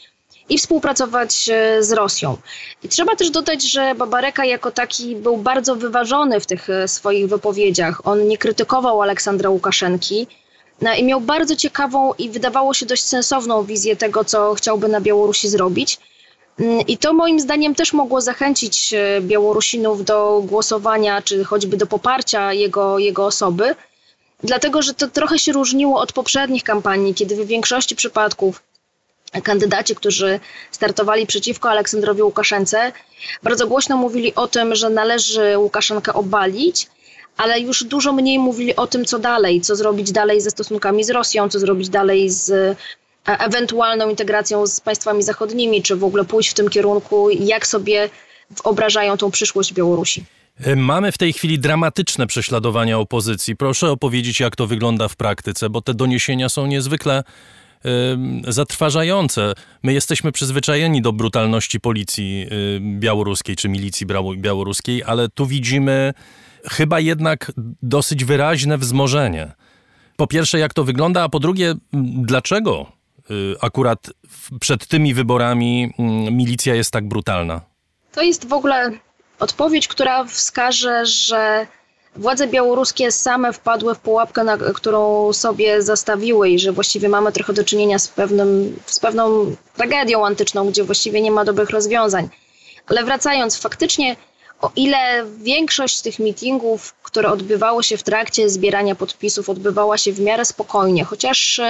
i 0.49 0.59
współpracować 0.59 1.49
e, 1.53 1.83
z 1.83 1.93
Rosją. 1.93 2.37
I 2.83 2.89
trzeba 2.89 3.17
też 3.17 3.31
dodać, 3.31 3.63
że 3.63 3.95
Babareka 3.95 4.45
jako 4.45 4.71
taki 4.71 5.17
był 5.17 5.37
bardzo 5.37 5.77
wyważony 5.77 6.41
w 6.41 6.47
tych 6.47 6.71
e, 6.71 6.89
swoich 6.89 7.29
wypowiedziach. 7.29 8.07
On 8.07 8.29
nie 8.29 8.39
krytykował 8.39 9.03
Aleksandra 9.03 9.51
Łukaszenki 9.51 10.27
no 10.83 10.95
i 10.95 11.05
miał 11.05 11.21
bardzo 11.21 11.57
ciekawą 11.57 12.13
i 12.19 12.31
wydawało 12.31 12.75
się 12.75 12.87
dość 12.87 13.05
sensowną 13.05 13.65
wizję 13.65 13.97
tego, 13.97 14.25
co 14.25 14.55
chciałby 14.55 14.89
na 14.89 15.01
Białorusi 15.01 15.49
zrobić. 15.49 15.99
I 16.87 16.99
to 16.99 17.13
moim 17.13 17.41
zdaniem 17.41 17.75
też 17.75 17.93
mogło 17.93 18.21
zachęcić 18.21 18.95
e, 18.95 19.21
Białorusinów 19.21 20.05
do 20.05 20.43
głosowania, 20.45 21.23
czy 21.23 21.45
choćby 21.45 21.77
do 21.77 21.87
poparcia 21.87 22.53
jego, 22.53 22.99
jego 22.99 23.27
osoby, 23.27 23.75
dlatego 24.43 24.83
że 24.83 24.95
to 24.95 25.09
trochę 25.09 25.39
się 25.39 25.53
różniło 25.53 26.01
od 26.01 26.13
poprzednich 26.13 26.65
kampanii, 26.65 27.15
kiedy 27.15 27.37
w 27.37 27.47
większości 27.47 27.97
przypadków 27.97 28.63
kandydaci, 29.43 29.95
którzy 29.95 30.41
startowali 30.71 31.27
przeciwko 31.27 31.71
Aleksandrowi 31.71 32.23
Łukaszence, 32.23 32.93
bardzo 33.43 33.67
głośno 33.67 33.97
mówili 33.97 34.35
o 34.35 34.47
tym, 34.49 34.75
że 34.75 34.91
należy 34.91 35.59
Łukaszenkę 35.59 36.13
obalić, 36.13 36.89
ale 37.37 37.61
już 37.61 37.85
dużo 37.85 38.13
mniej 38.13 38.39
mówili 38.39 38.77
o 38.77 38.87
tym, 38.87 39.05
co 39.05 39.19
dalej, 39.19 39.61
co 39.61 39.77
zrobić 39.77 40.13
dalej 40.13 40.41
ze 40.41 40.51
stosunkami 40.51 41.05
z 41.05 41.11
Rosją, 41.11 41.49
co 41.49 41.59
zrobić 41.59 41.89
dalej 41.89 42.31
z 42.31 42.77
ewentualną 43.27 44.11
integracją 44.11 44.67
z 44.67 44.81
państwami 44.81 45.23
zachodnimi, 45.23 45.83
czy 45.83 45.97
w 45.97 46.05
ogóle 46.05 46.25
pójść 46.25 46.51
w 46.51 46.55
tym 46.55 46.69
kierunku, 46.69 47.31
jak 47.31 47.67
sobie 47.67 48.11
wyobrażają 48.65 49.17
tą 49.17 49.31
przyszłość 49.31 49.73
Białorusi. 49.73 50.25
E, 50.61 50.77
mamy 50.77 51.13
w 51.13 51.19
tej 51.19 51.33
chwili 51.33 51.59
dramatyczne 51.59 52.27
prześladowania 52.27 52.99
opozycji. 52.99 53.57
Proszę 53.57 53.91
opowiedzieć, 53.91 54.41
jak 54.41 54.57
to 54.57 54.67
wygląda 54.67 55.09
w 55.09 55.17
praktyce, 55.17 55.71
bo 55.71 55.81
te 55.81 55.95
doniesienia 55.95 56.49
są 56.49 56.67
niezwykle 56.67 57.23
y, 57.87 58.53
zatrważające. 58.53 59.53
My 59.83 59.93
jesteśmy 59.93 60.33
przyzwyczajeni 60.33 61.03
do 61.03 61.13
brutalności 61.13 61.81
policji 61.81 62.47
y, 62.53 62.81
białoruskiej 62.81 63.57
czy 63.57 63.69
milicji 63.69 64.07
białoruskiej, 64.37 65.03
ale 65.05 65.29
tu 65.29 65.47
widzimy 65.47 66.15
chyba 66.71 67.01
jednak 67.01 67.53
dosyć 67.83 68.25
wyraźne 68.25 68.79
wzmożenie. 68.79 69.53
Po 70.17 70.27
pierwsze, 70.27 70.59
jak 70.59 70.75
to 70.75 70.85
wygląda, 70.85 71.23
a 71.23 71.29
po 71.29 71.41
drugie, 71.41 71.75
dlaczego 72.23 72.96
akurat 73.61 74.11
przed 74.61 74.87
tymi 74.87 75.15
wyborami 75.15 75.95
mm, 75.99 76.37
milicja 76.37 76.75
jest 76.75 76.91
tak 76.91 77.09
brutalna? 77.09 77.61
To 78.13 78.23
jest 78.23 78.49
w 78.49 78.53
ogóle 78.53 78.91
odpowiedź, 79.39 79.89
która 79.89 80.25
wskaże, 80.25 81.07
że 81.07 81.67
władze 82.17 82.47
białoruskie 82.49 83.13
same 83.13 83.53
wpadły 83.53 83.95
w 83.95 83.99
pułapkę, 83.99 84.45
na, 84.45 84.57
którą 84.57 85.33
sobie 85.33 85.83
zastawiły 85.83 86.49
i 86.49 86.59
że 86.59 86.73
właściwie 86.73 87.09
mamy 87.09 87.33
trochę 87.33 87.53
do 87.53 87.65
czynienia 87.65 87.99
z, 87.99 88.09
pewnym, 88.09 88.77
z 88.87 89.01
pewną 89.01 89.57
tragedią 89.77 90.27
antyczną, 90.27 90.71
gdzie 90.71 90.85
właściwie 90.85 91.21
nie 91.21 91.31
ma 91.31 91.45
dobrych 91.45 91.71
rozwiązań. 91.71 92.29
Ale 92.87 93.05
wracając, 93.05 93.59
faktycznie 93.59 94.17
o 94.61 94.71
ile 94.77 95.25
większość 95.39 96.01
tych 96.01 96.19
mitingów, 96.19 96.95
które 97.03 97.31
odbywało 97.31 97.83
się 97.83 97.97
w 97.97 98.03
trakcie 98.03 98.49
zbierania 98.49 98.95
podpisów, 98.95 99.51
odbywała 99.51 99.99
się 99.99 100.13
w 100.13 100.21
miarę 100.21 100.45
spokojnie, 100.45 101.05
chociaż 101.05 101.61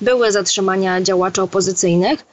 były 0.00 0.32
zatrzymania 0.32 1.00
działaczy 1.00 1.42
opozycyjnych. 1.42 2.24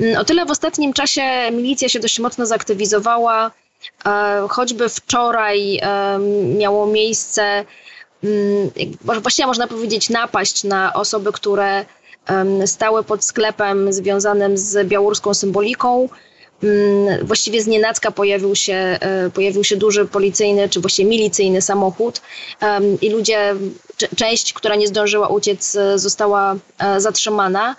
Mm, 0.00 0.16
o 0.20 0.24
tyle 0.24 0.46
w 0.46 0.50
ostatnim 0.50 0.92
czasie 0.92 1.22
milicja 1.52 1.88
się 1.88 2.00
dość 2.00 2.18
mocno 2.18 2.46
zaktywizowała. 2.46 3.50
E, 4.06 4.46
choćby 4.50 4.88
wczoraj 4.88 5.80
miało 6.58 6.86
miejsce, 6.86 7.64
mm, 8.24 8.70
właściwie 9.22 9.46
można 9.46 9.66
powiedzieć, 9.66 10.10
napaść 10.10 10.64
na 10.64 10.92
osoby, 10.92 11.32
które 11.32 11.84
stały 12.66 13.04
pod 13.04 13.24
sklepem 13.24 13.92
związanym 13.92 14.56
z 14.58 14.88
białoruską 14.88 15.34
symboliką. 15.34 16.08
Mm, 16.62 17.26
właściwie 17.26 17.62
z 17.62 17.66
nienacka 17.66 18.10
pojawił 18.10 18.56
się, 18.56 18.74
e, 18.74 19.30
pojawił 19.30 19.64
się 19.64 19.76
duży 19.76 20.04
policyjny, 20.04 20.68
czy 20.68 20.80
właściwie 20.80 21.10
milicyjny 21.10 21.62
samochód 21.62 22.20
i 23.00 23.10
ludzie, 23.10 23.54
część, 24.16 24.52
która 24.52 24.76
nie 24.76 24.88
zdążyła 24.88 25.28
uciec, 25.28 25.76
e, 25.76 25.98
została 25.98 26.56
e, 26.78 27.00
zatrzymana. 27.00 27.76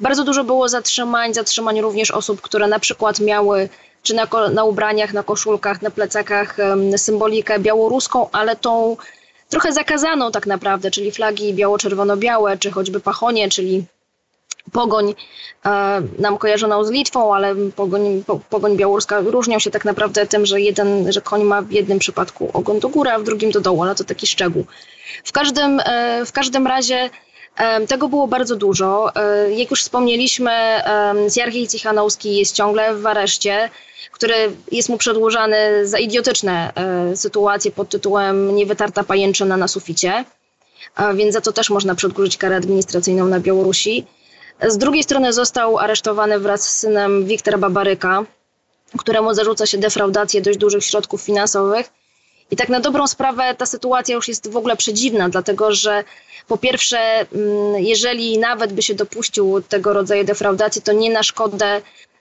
Bardzo 0.00 0.24
dużo 0.24 0.44
było 0.44 0.68
zatrzymań, 0.68 1.34
zatrzymań 1.34 1.80
również 1.80 2.10
osób, 2.10 2.40
które 2.40 2.66
na 2.66 2.78
przykład 2.78 3.20
miały 3.20 3.68
czy 4.02 4.14
na, 4.14 4.26
na 4.52 4.64
ubraniach, 4.64 5.12
na 5.12 5.22
koszulkach, 5.22 5.82
na 5.82 5.90
plecakach 5.90 6.56
symbolikę 6.96 7.58
białoruską, 7.58 8.30
ale 8.30 8.56
tą 8.56 8.96
trochę 9.48 9.72
zakazaną 9.72 10.30
tak 10.30 10.46
naprawdę, 10.46 10.90
czyli 10.90 11.12
flagi 11.12 11.54
biało-czerwono-białe, 11.54 12.58
czy 12.58 12.70
choćby 12.70 13.00
pachonie, 13.00 13.48
czyli 13.48 13.84
pogoń 14.72 15.14
e, 15.66 16.02
nam 16.18 16.38
kojarzoną 16.38 16.84
z 16.84 16.90
Litwą, 16.90 17.34
ale 17.34 17.54
pogoń, 17.76 18.24
po, 18.26 18.40
pogoń 18.50 18.76
białoruska 18.76 19.20
różnią 19.20 19.58
się 19.58 19.70
tak 19.70 19.84
naprawdę 19.84 20.26
tym, 20.26 20.46
że 20.46 20.60
jeden, 20.60 21.12
że 21.12 21.20
koń 21.20 21.44
ma 21.44 21.62
w 21.62 21.72
jednym 21.72 21.98
przypadku 21.98 22.50
ogon 22.52 22.80
do 22.80 22.88
góry, 22.88 23.10
a 23.10 23.18
w 23.18 23.22
drugim 23.22 23.50
do 23.50 23.60
dołu, 23.60 23.82
ale 23.82 23.94
to 23.94 24.04
taki 24.04 24.26
szczegół. 24.26 24.64
W 25.24 25.32
każdym, 25.32 25.80
e, 25.84 26.22
w 26.26 26.32
każdym 26.32 26.66
razie 26.66 27.10
e, 27.56 27.86
tego 27.86 28.08
było 28.08 28.26
bardzo 28.26 28.56
dużo. 28.56 29.12
Jak 29.56 29.70
już 29.70 29.82
wspomnieliśmy, 29.82 30.50
Zjarchij 31.26 31.68
Cichanowski 31.68 32.36
jest 32.36 32.54
ciągle 32.54 32.94
w 32.94 33.06
areszcie, 33.06 33.70
który 34.12 34.34
jest 34.72 34.88
mu 34.88 34.98
przedłużany 34.98 35.86
za 35.86 35.98
idiotyczne 35.98 36.72
sytuacje 37.14 37.70
pod 37.70 37.88
tytułem 37.88 38.54
niewytarta 38.54 39.04
pajęczyna 39.04 39.56
na 39.56 39.68
suficie. 39.68 40.24
Więc 41.14 41.34
za 41.34 41.40
to 41.40 41.52
też 41.52 41.70
można 41.70 41.94
przedłużyć 41.94 42.36
karę 42.36 42.56
administracyjną 42.56 43.26
na 43.26 43.40
Białorusi. 43.40 44.06
Z 44.66 44.78
drugiej 44.78 45.02
strony 45.02 45.32
został 45.32 45.78
aresztowany 45.78 46.38
wraz 46.38 46.62
z 46.68 46.76
synem 46.78 47.24
Wiktora 47.26 47.58
Babaryka, 47.58 48.24
któremu 48.98 49.34
zarzuca 49.34 49.66
się 49.66 49.78
defraudację 49.78 50.40
dość 50.40 50.58
dużych 50.58 50.84
środków 50.84 51.22
finansowych. 51.22 51.90
I 52.50 52.56
tak 52.56 52.68
na 52.68 52.80
dobrą 52.80 53.06
sprawę 53.06 53.54
ta 53.54 53.66
sytuacja 53.66 54.14
już 54.14 54.28
jest 54.28 54.50
w 54.50 54.56
ogóle 54.56 54.76
przedziwna, 54.76 55.28
dlatego 55.28 55.72
że 55.72 56.04
po 56.48 56.56
pierwsze, 56.56 56.98
mm, 56.98 57.26
jeżeli 57.78 58.38
nawet 58.38 58.72
by 58.72 58.82
się 58.82 58.94
dopuścił 58.94 59.62
tego 59.68 59.92
rodzaju 59.92 60.24
defraudacji, 60.24 60.82
to 60.82 60.92
nie 60.92 61.10
na 61.10 61.22
szkodę 61.22 61.80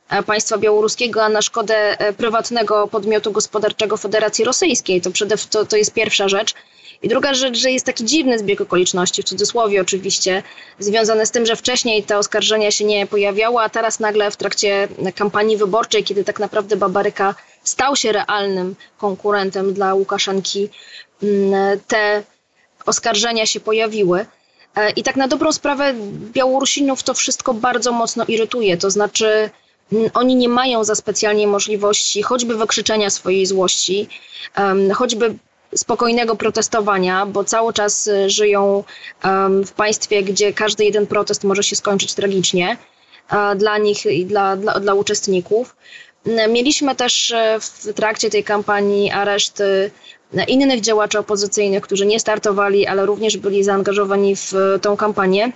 e, 0.10 0.24
państwa 0.24 0.58
białoruskiego, 0.58 1.24
a 1.24 1.30
na 1.30 1.42
szkodę 1.42 1.76
e, 2.00 2.14
prywatnego 2.14 2.88
podmiotu 2.88 3.32
gospodarczego 3.32 3.98
Federacji 3.98 4.46
Rosyjskiej. 4.46 5.02
To, 5.02 5.12
przede, 5.12 5.36
to, 5.38 5.66
to 5.66 5.78
jest 5.78 5.94
pierwsza 5.94 6.30
rzecz. 6.30 6.54
I 7.02 7.08
druga 7.08 7.34
rzecz, 7.34 7.58
że 7.58 7.72
jest 7.72 7.86
taki 7.86 8.06
dziwny 8.06 8.40
zbieg 8.40 8.62
okoliczności, 8.62 9.22
w 9.24 9.26
cudzysłowie 9.26 9.82
oczywiście, 9.82 10.44
związany 10.80 11.26
z 11.26 11.32
tym, 11.32 11.46
że 11.46 11.56
wcześniej 11.56 12.04
te 12.04 12.18
oskarżenia 12.18 12.72
się 12.72 12.86
nie 12.86 13.08
pojawiały, 13.08 13.62
a 13.62 13.70
teraz 13.70 14.00
nagle 14.00 14.32
w 14.32 14.38
trakcie 14.38 14.88
kampanii 15.16 15.58
wyborczej, 15.58 16.04
kiedy 16.04 16.24
tak 16.24 16.40
naprawdę 16.40 16.76
Babaryka 16.76 17.36
stał 17.64 17.96
się 17.96 18.12
realnym 18.12 18.76
konkurentem 18.98 19.74
dla 19.74 19.94
Łukaszenki, 19.94 20.70
mm, 21.24 21.80
te 21.88 22.24
oskarżenia 22.86 23.46
się 23.46 23.60
pojawiły. 23.60 24.26
E, 24.76 24.90
I 24.90 25.04
tak 25.04 25.16
na 25.16 25.28
dobrą 25.28 25.52
sprawę 25.52 25.94
Białorusinów 26.34 27.04
to 27.04 27.14
wszystko 27.14 27.54
bardzo 27.54 27.92
mocno 27.92 28.26
irytuje. 28.28 28.78
To 28.78 28.92
znaczy, 28.92 29.50
mm, 29.94 30.10
oni 30.14 30.36
nie 30.36 30.50
mają 30.50 30.84
za 30.84 30.96
specjalnie 30.96 31.48
możliwości 31.48 32.22
choćby 32.22 32.56
wykrzyczenia 32.56 33.10
swojej 33.10 33.46
złości, 33.46 34.08
choćby 34.94 35.36
spokojnego 35.78 36.36
protestowania, 36.36 37.26
bo 37.26 37.44
cały 37.44 37.74
czas 37.74 38.08
y, 38.08 38.30
żyją 38.30 38.84
w 39.66 39.72
państwie, 39.72 40.24
gdzie 40.24 40.54
każdy 40.54 40.86
jeden 40.86 41.08
protest 41.08 41.44
może 41.44 41.64
się 41.64 41.76
skończyć 41.76 42.14
tragicznie 42.14 42.78
dla 43.56 43.78
nich 43.78 44.06
i 44.06 44.26
dla, 44.26 44.56
dla, 44.56 44.80
dla 44.80 44.94
uczestników. 44.94 45.76
Mieliśmy 46.50 46.96
też 46.96 47.32
y, 47.32 47.36
w 47.60 47.94
trakcie 47.94 48.30
tej 48.30 48.44
kampanii 48.44 49.12
areszty 49.12 49.92
innych 50.48 50.82
działaczy 50.82 51.20
opozycyjnych, 51.20 51.84
którzy 51.84 52.06
nie 52.06 52.20
startowali, 52.20 52.88
ale 52.88 53.06
również 53.06 53.38
byli 53.38 53.64
zaangażowani 53.64 54.36
w 54.36 54.54
tą 54.82 54.98
kampanię. 54.98 55.52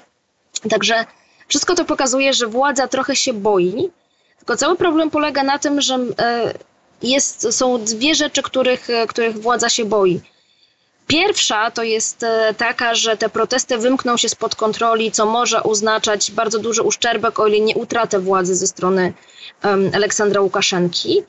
Także 0.69 1.05
wszystko 1.47 1.75
to 1.75 1.85
pokazuje, 1.85 2.33
że 2.33 2.47
władza 2.47 2.87
trochę 2.87 3.15
się 3.15 3.33
boi. 3.33 3.89
Tylko 4.37 4.57
cały 4.57 4.75
problem 4.75 5.09
polega 5.09 5.43
na 5.43 5.59
tym, 5.59 5.81
że 5.81 5.99
jest, 7.03 7.53
są 7.57 7.83
dwie 7.83 8.15
rzeczy, 8.15 8.41
których, 8.43 8.87
których 9.07 9.41
władza 9.41 9.69
się 9.69 9.85
boi. 9.85 10.21
Pierwsza 11.07 11.71
to 11.71 11.83
jest 11.83 12.25
taka, 12.57 12.95
że 12.95 13.17
te 13.17 13.29
protesty 13.29 13.77
wymkną 13.77 14.17
się 14.17 14.29
spod 14.29 14.55
kontroli, 14.55 15.11
co 15.11 15.25
może 15.25 15.63
oznaczać 15.63 16.31
bardzo 16.31 16.59
duży 16.59 16.81
uszczerbek, 16.81 17.39
o 17.39 17.47
ile 17.47 17.59
nie 17.59 17.75
utratę 17.75 18.19
władzy 18.19 18.55
ze 18.55 18.67
strony 18.67 19.13
um, 19.63 19.91
Aleksandra 19.93 20.41
Łukaszenki. 20.41 21.23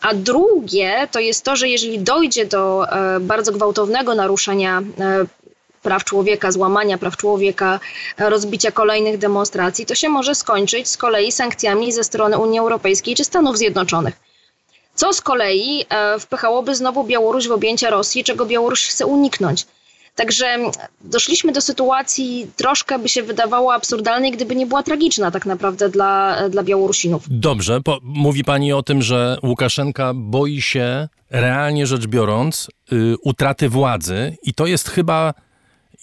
A 0.00 0.14
drugie 0.14 1.08
to 1.10 1.20
jest 1.20 1.44
to, 1.44 1.56
że 1.56 1.68
jeżeli 1.68 1.98
dojdzie 1.98 2.46
do 2.46 2.92
e, 2.92 3.20
bardzo 3.20 3.52
gwałtownego 3.52 4.14
naruszenia 4.14 4.82
e, 5.00 5.26
praw 5.82 6.04
człowieka, 6.04 6.52
złamania 6.52 6.98
praw 6.98 7.16
człowieka, 7.16 7.80
rozbicia 8.18 8.72
kolejnych 8.72 9.18
demonstracji, 9.18 9.86
to 9.86 9.94
się 9.94 10.08
może 10.08 10.34
skończyć 10.34 10.88
z 10.88 10.96
kolei 10.96 11.32
sankcjami 11.32 11.92
ze 11.92 12.04
strony 12.04 12.38
Unii 12.38 12.58
Europejskiej 12.58 13.14
czy 13.14 13.24
Stanów 13.24 13.58
Zjednoczonych. 13.58 14.27
Co 14.98 15.12
z 15.12 15.20
kolei 15.20 15.84
e, 15.88 16.18
wpychałoby 16.18 16.76
znowu 16.76 17.04
Białoruś 17.04 17.48
w 17.48 17.52
objęcia 17.52 17.90
Rosji, 17.90 18.24
czego 18.24 18.46
Białoruś 18.46 18.86
chce 18.86 19.06
uniknąć. 19.06 19.66
Także 20.14 20.58
doszliśmy 21.00 21.52
do 21.52 21.60
sytuacji 21.60 22.46
troszkę 22.56 22.98
by 22.98 23.08
się 23.08 23.22
wydawało 23.22 23.74
absurdalnej, 23.74 24.32
gdyby 24.32 24.56
nie 24.56 24.66
była 24.66 24.82
tragiczna 24.82 25.30
tak 25.30 25.46
naprawdę 25.46 25.88
dla, 25.88 26.36
dla 26.48 26.62
Białorusinów. 26.62 27.22
Dobrze, 27.28 27.80
mówi 28.02 28.44
pani 28.44 28.72
o 28.72 28.82
tym, 28.82 29.02
że 29.02 29.38
Łukaszenka 29.42 30.12
boi 30.14 30.62
się, 30.62 31.08
realnie 31.30 31.86
rzecz 31.86 32.06
biorąc, 32.06 32.68
y, 32.92 33.14
utraty 33.22 33.68
władzy 33.68 34.36
i 34.42 34.54
to 34.54 34.66
jest 34.66 34.88
chyba 34.88 35.34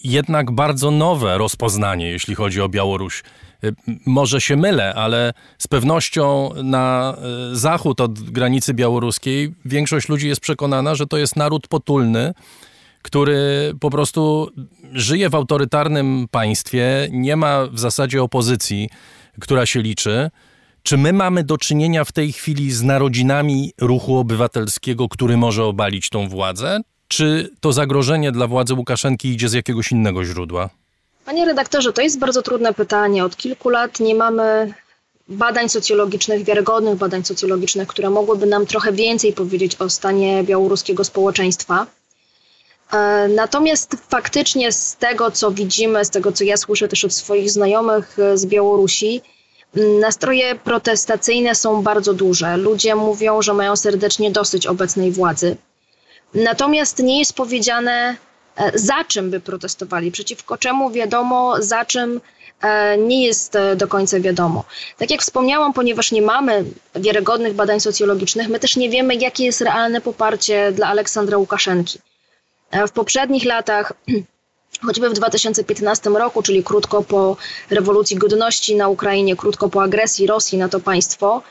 jednak 0.04 0.52
bardzo 0.52 0.92
nowe 0.92 1.38
rozpoznanie, 1.38 2.10
jeśli 2.10 2.36
chodzi 2.36 2.62
o 2.62 2.70
Białoruś. 2.70 3.24
Y, 3.66 3.76
może 4.06 4.42
się 4.42 4.56
mylę, 4.56 4.94
ale 4.94 5.34
z 5.58 5.68
pewnością 5.68 6.50
na 6.64 7.18
y, 7.52 7.56
zachód 7.56 8.02
od 8.02 8.20
granicy 8.20 8.74
białoruskiej 8.74 9.54
większość 9.66 10.10
ludzi 10.10 10.28
jest 10.28 10.42
przekonana, 10.42 10.96
że 10.96 11.08
to 11.08 11.18
jest 11.18 11.36
naród 11.36 11.68
potulny, 11.68 12.34
który 13.02 13.74
po 13.80 13.90
prostu 13.90 14.50
żyje 14.92 15.30
w 15.30 15.36
autorytarnym 15.36 16.28
państwie, 16.32 17.08
nie 17.12 17.36
ma 17.36 17.66
w 17.66 17.80
zasadzie 17.80 18.24
opozycji, 18.24 18.90
która 19.40 19.66
się 19.66 19.82
liczy. 19.82 20.30
Czy 20.84 20.98
my 20.98 21.14
mamy 21.14 21.44
do 21.44 21.58
czynienia 21.58 22.04
w 22.04 22.12
tej 22.12 22.34
chwili 22.34 22.72
z 22.72 22.84
narodzinami 22.84 23.74
ruchu 23.82 24.18
obywatelskiego, 24.18 25.10
który 25.10 25.38
może 25.38 25.64
obalić 25.64 26.10
tą 26.10 26.30
władzę? 26.30 26.80
Czy 27.08 27.50
to 27.60 27.74
zagrożenie 27.74 28.32
dla 28.32 28.48
władzy 28.48 28.74
Łukaszenki 28.74 29.30
idzie 29.30 29.50
z 29.50 29.54
jakiegoś 29.54 29.92
innego 29.92 30.26
źródła? 30.26 30.70
Panie 31.26 31.46
redaktorze, 31.46 31.94
to 31.94 32.02
jest 32.02 32.20
bardzo 32.20 32.42
trudne 32.42 32.74
pytanie. 32.74 33.26
Od 33.26 33.38
kilku 33.38 33.70
lat 33.70 34.00
nie 34.00 34.16
mamy 34.16 34.74
badań 35.28 35.70
socjologicznych, 35.70 36.44
wiarygodnych 36.44 36.96
badań 36.96 37.26
socjologicznych, 37.26 37.88
które 37.88 38.10
mogłyby 38.10 38.46
nam 38.46 38.66
trochę 38.66 38.92
więcej 38.92 39.34
powiedzieć 39.34 39.76
o 39.76 39.90
stanie 39.90 40.44
białoruskiego 40.44 41.04
społeczeństwa. 41.04 41.88
E, 42.94 43.28
natomiast 43.28 43.96
faktycznie 44.10 44.72
z 44.72 44.96
tego, 44.96 45.32
co 45.32 45.52
widzimy, 45.52 46.06
z 46.06 46.10
tego, 46.10 46.32
co 46.32 46.44
ja 46.44 46.58
słyszę 46.58 46.88
też 46.88 47.06
od 47.06 47.14
swoich 47.14 47.52
znajomych 47.52 48.20
e, 48.20 48.38
z 48.38 48.46
Białorusi, 48.46 49.22
nastroje 50.02 50.56
protestacyjne 50.56 51.56
są 51.56 51.82
bardzo 51.84 52.14
duże. 52.14 52.58
Ludzie 52.58 52.96
mówią, 52.96 53.42
że 53.42 53.54
mają 53.54 53.76
serdecznie 53.76 54.32
dosyć 54.32 54.68
obecnej 54.68 55.12
władzy. 55.12 55.58
Natomiast 56.34 57.00
nie 57.00 57.20
jest 57.20 57.34
powiedziane, 57.34 58.16
za 58.74 59.04
czym 59.04 59.30
by 59.30 59.40
protestowali, 59.40 60.12
przeciwko 60.12 60.58
czemu 60.58 60.92
wiadomo, 60.92 61.56
za 61.60 61.86
czym 61.86 62.22
nie 62.98 63.26
jest 63.26 63.58
do 63.76 63.88
końca 63.88 64.20
wiadomo. 64.20 64.64
Tak 64.98 65.12
jak 65.12 65.22
wspomniałam, 65.22 65.74
ponieważ 65.74 66.12
nie 66.12 66.22
mamy 66.22 66.64
wiarygodnych 66.96 67.54
badań 67.54 67.80
socjologicznych, 67.80 68.50
my 68.50 68.60
też 68.60 68.76
nie 68.76 68.90
wiemy, 68.90 69.16
jakie 69.16 69.46
jest 69.46 69.62
realne 69.62 70.02
poparcie 70.02 70.72
dla 70.72 70.88
Aleksandra 70.88 71.38
Łukaszenki. 71.38 72.00
W 72.88 72.92
poprzednich 72.92 73.46
latach 73.46 73.94
choćby 74.86 75.10
w 75.10 75.14
2015 75.14 76.10
roku, 76.10 76.44
czyli 76.44 76.64
krótko 76.64 77.04
po 77.04 77.38
rewolucji 77.70 78.18
godności 78.18 78.76
na 78.76 78.88
Ukrainie, 78.88 79.36
krótko 79.36 79.70
po 79.70 79.84
agresji 79.84 80.28
Rosji 80.28 80.58
na 80.58 80.70
to 80.70 80.80
państwo, 80.80 81.42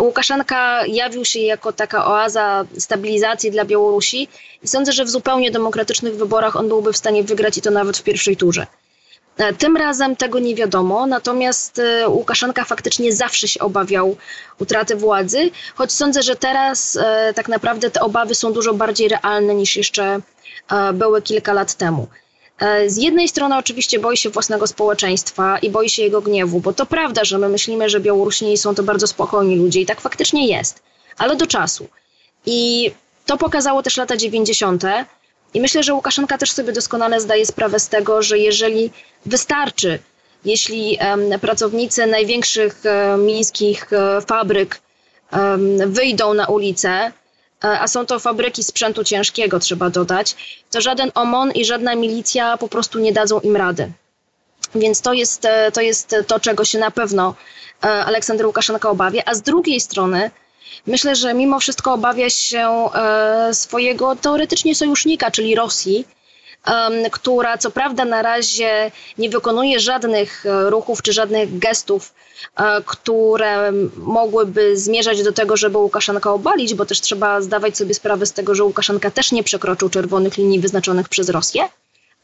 Łukaszenka 0.00 0.86
jawił 0.86 1.24
się 1.24 1.40
jako 1.40 1.72
taka 1.72 2.06
oaza 2.06 2.64
stabilizacji 2.78 3.50
dla 3.50 3.64
Białorusi 3.64 4.28
i 4.62 4.68
sądzę, 4.68 4.92
że 4.92 5.04
w 5.04 5.10
zupełnie 5.10 5.50
demokratycznych 5.50 6.16
wyborach 6.16 6.56
on 6.56 6.68
byłby 6.68 6.92
w 6.92 6.96
stanie 6.96 7.24
wygrać 7.24 7.58
i 7.58 7.62
to 7.62 7.70
nawet 7.70 7.98
w 7.98 8.02
pierwszej 8.02 8.36
turze. 8.36 8.66
E, 9.36 9.52
tym 9.52 9.76
razem 9.76 10.16
tego 10.16 10.38
nie 10.38 10.54
wiadomo, 10.54 11.06
natomiast 11.06 11.78
e, 11.78 12.08
Łukaszenka 12.08 12.64
faktycznie 12.64 13.12
zawsze 13.12 13.48
się 13.48 13.60
obawiał 13.60 14.16
utraty 14.58 14.96
władzy, 14.96 15.50
choć 15.74 15.92
sądzę, 15.92 16.22
że 16.22 16.36
teraz 16.36 16.96
e, 16.96 17.32
tak 17.34 17.48
naprawdę 17.48 17.90
te 17.90 18.00
obawy 18.00 18.34
są 18.34 18.52
dużo 18.52 18.74
bardziej 18.74 19.08
realne 19.08 19.54
niż 19.54 19.76
jeszcze 19.76 20.20
były 20.94 21.22
kilka 21.22 21.52
lat 21.52 21.74
temu. 21.74 22.08
Z 22.86 22.96
jednej 22.96 23.28
strony 23.28 23.56
oczywiście 23.56 23.98
boi 23.98 24.16
się 24.16 24.30
własnego 24.30 24.66
społeczeństwa 24.66 25.58
i 25.58 25.70
boi 25.70 25.90
się 25.90 26.02
jego 26.02 26.20
gniewu, 26.20 26.60
bo 26.60 26.72
to 26.72 26.86
prawda, 26.86 27.24
że 27.24 27.38
my 27.38 27.48
myślimy, 27.48 27.88
że 27.88 28.00
Białorusini 28.00 28.56
są 28.58 28.74
to 28.74 28.82
bardzo 28.82 29.06
spokojni 29.06 29.56
ludzie 29.56 29.80
i 29.80 29.86
tak 29.86 30.00
faktycznie 30.00 30.46
jest, 30.46 30.82
ale 31.18 31.36
do 31.36 31.46
czasu. 31.46 31.88
I 32.46 32.90
to 33.26 33.36
pokazało 33.36 33.82
też 33.82 33.96
lata 33.96 34.16
90., 34.16 34.82
i 35.54 35.60
myślę, 35.60 35.82
że 35.82 35.94
Łukaszenka 35.94 36.38
też 36.38 36.52
sobie 36.52 36.72
doskonale 36.72 37.20
zdaje 37.20 37.46
sprawę 37.46 37.80
z 37.80 37.88
tego, 37.88 38.22
że 38.22 38.38
jeżeli 38.38 38.90
wystarczy, 39.26 39.98
jeśli 40.44 40.98
pracownicy 41.40 42.06
największych 42.06 42.82
um, 42.84 43.24
miejskich 43.26 43.86
um, 43.92 44.22
fabryk 44.22 44.80
wyjdą 45.86 46.34
na 46.34 46.46
ulicę, 46.46 47.12
a 47.62 47.88
są 47.88 48.06
to 48.06 48.18
fabryki 48.18 48.64
sprzętu 48.64 49.04
ciężkiego, 49.04 49.58
trzeba 49.58 49.90
dodać, 49.90 50.36
to 50.70 50.80
żaden 50.80 51.10
OMON 51.14 51.50
i 51.52 51.64
żadna 51.64 51.94
milicja 51.94 52.56
po 52.56 52.68
prostu 52.68 52.98
nie 52.98 53.12
dadzą 53.12 53.40
im 53.40 53.56
rady. 53.56 53.92
Więc 54.74 55.00
to 55.00 55.12
jest 55.12 55.46
to, 55.72 55.80
jest 55.80 56.16
to 56.26 56.40
czego 56.40 56.64
się 56.64 56.78
na 56.78 56.90
pewno 56.90 57.34
Aleksander 57.80 58.46
Łukaszenka 58.46 58.90
obawia. 58.90 59.22
A 59.26 59.34
z 59.34 59.42
drugiej 59.42 59.80
strony, 59.80 60.30
Myślę, 60.86 61.16
że 61.16 61.34
mimo 61.34 61.60
wszystko 61.60 61.92
obawia 61.92 62.30
się 62.30 62.68
e, 62.68 63.54
swojego 63.54 64.16
teoretycznie 64.16 64.74
sojusznika, 64.74 65.30
czyli 65.30 65.54
Rosji, 65.54 66.06
która 67.12 67.58
co 67.58 67.70
prawda 67.70 68.04
na 68.04 68.22
razie 68.22 68.90
nie 69.18 69.30
wykonuje 69.30 69.80
żadnych 69.80 70.46
e, 70.46 70.70
ruchów 70.70 71.02
czy 71.02 71.12
żadnych 71.12 71.58
gestów, 71.58 72.14
e, 72.56 72.82
które 72.86 73.72
mogłyby 73.96 74.76
zmierzać 74.76 75.22
do 75.22 75.32
tego, 75.32 75.56
żeby 75.56 75.78
Łukaszenka 75.78 76.32
obalić, 76.32 76.74
bo 76.74 76.86
też 76.86 77.00
trzeba 77.00 77.40
zdawać 77.40 77.76
sobie 77.76 77.94
sprawę 77.94 78.26
z 78.26 78.32
tego, 78.32 78.54
że 78.54 78.64
Łukaszenka 78.64 79.10
też 79.10 79.32
nie 79.32 79.42
przekroczył 79.42 79.90
czerwonych 79.90 80.36
linii 80.36 80.60
wyznaczonych 80.60 81.08
przez 81.08 81.28
Rosję, 81.28 81.68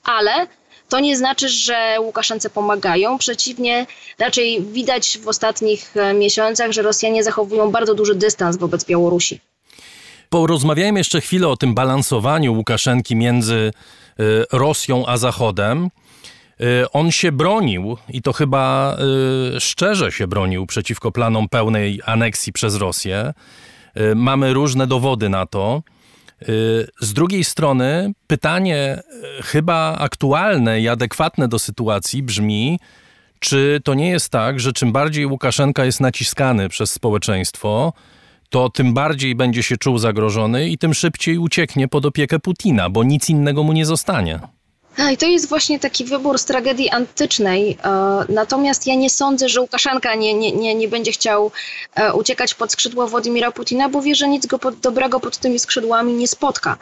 ale 0.05 0.46
to 0.88 1.01
nie 1.01 1.16
znaczy, 1.16 1.48
że 1.48 1.96
Łukaszence 2.01 2.51
pomagają. 2.51 3.18
Przeciwnie, 3.18 3.87
raczej 4.18 4.62
widać 4.62 5.18
w 5.18 5.29
ostatnich 5.29 5.96
e, 5.96 6.14
miesiącach, 6.14 6.72
że 6.72 6.83
Rosjanie 6.83 7.24
zachowują 7.24 7.70
bardzo 7.70 7.94
duży 7.94 8.14
dystans 8.14 8.57
wobec 8.57 8.85
Białorusi. 8.85 9.40
Porozmawiajmy 10.31 11.01
jeszcze 11.01 11.20
chwilę 11.20 11.48
o 11.48 11.57
tym 11.57 11.74
balansowaniu 11.74 12.55
Łukaszenki 12.55 13.16
między 13.16 13.72
Rosją 14.52 15.07
a 15.07 15.16
Zachodem. 15.16 15.90
E, 16.61 16.92
on 16.92 17.11
się 17.11 17.33
bronił 17.33 17.96
i 18.09 18.22
to 18.22 18.33
chyba 18.33 18.96
szczerze 19.59 20.12
się 20.12 20.26
bronił 20.26 20.66
przeciwko 20.66 21.12
planom 21.12 21.48
pełnej 21.48 22.00
aneksji 22.04 22.52
przez 22.52 22.76
Rosję. 22.76 23.35
Mamy 24.14 24.52
różne 24.52 24.87
dowody 24.87 25.28
na 25.28 25.46
to. 25.46 25.83
Y, 26.42 26.87
z 27.00 27.12
drugiej 27.12 27.44
strony, 27.44 28.12
pytanie 28.26 29.02
y, 29.38 29.42
chyba 29.42 29.96
aktualne 29.98 30.81
i 30.81 30.88
adekwatne 30.88 31.48
do 31.48 31.59
sytuacji 31.59 32.22
brzmi, 32.22 32.81
czy 33.38 33.81
to 33.85 33.94
nie 33.94 34.11
jest 34.11 34.28
tak, 34.28 34.61
że 34.61 34.72
czym 34.72 34.92
bardziej 34.92 35.26
Łukaszenka 35.26 35.85
jest 35.85 36.00
naciskany 36.00 36.68
przez 36.68 36.90
społeczeństwo, 36.90 37.92
to 38.50 38.70
tym 38.70 38.94
bardziej 38.94 39.34
będzie 39.34 39.62
się 39.62 39.76
czuł 39.76 39.98
zagrożony 39.98 40.68
i 40.68 40.78
tym 40.78 40.94
szybciej 40.94 41.38
ucieknie 41.38 41.88
pod 41.88 42.06
opiekę 42.06 42.38
Putina, 42.38 42.90
bo 42.90 43.04
nic 43.04 43.30
innego 43.30 43.62
mu 43.62 43.72
nie 43.72 43.87
zostanie. 43.87 44.40
I 45.12 45.16
to 45.16 45.26
jest 45.26 45.48
właśnie 45.48 45.78
taki 45.78 46.04
wybór 46.04 46.38
z 46.38 46.44
tragedii 46.44 46.90
antycznej. 46.90 47.78
E, 47.84 48.24
natomiast 48.28 48.87
ja 48.87 48.94
nie 48.94 49.11
sądzę, 49.11 49.48
że 49.48 49.61
Łukaszenka 49.61 50.14
nie, 50.14 50.34
nie, 50.34 50.52
nie, 50.52 50.74
nie 50.74 50.88
będzie 50.88 51.12
chciał 51.12 51.50
e, 51.94 52.12
uciekać 52.12 52.54
pod 52.54 52.72
skrzydła 52.72 53.06
Władimira 53.06 53.52
Putina, 53.52 53.88
bo 53.88 54.02
wie, 54.02 54.14
że 54.14 54.28
nic 54.28 54.46
go 54.46 54.58
pod, 54.58 54.78
dobrego 54.78 55.20
pod 55.20 55.38
tymi 55.38 55.58
skrzydłami 55.58 56.12
nie 56.12 56.28
spotka. 56.28 56.76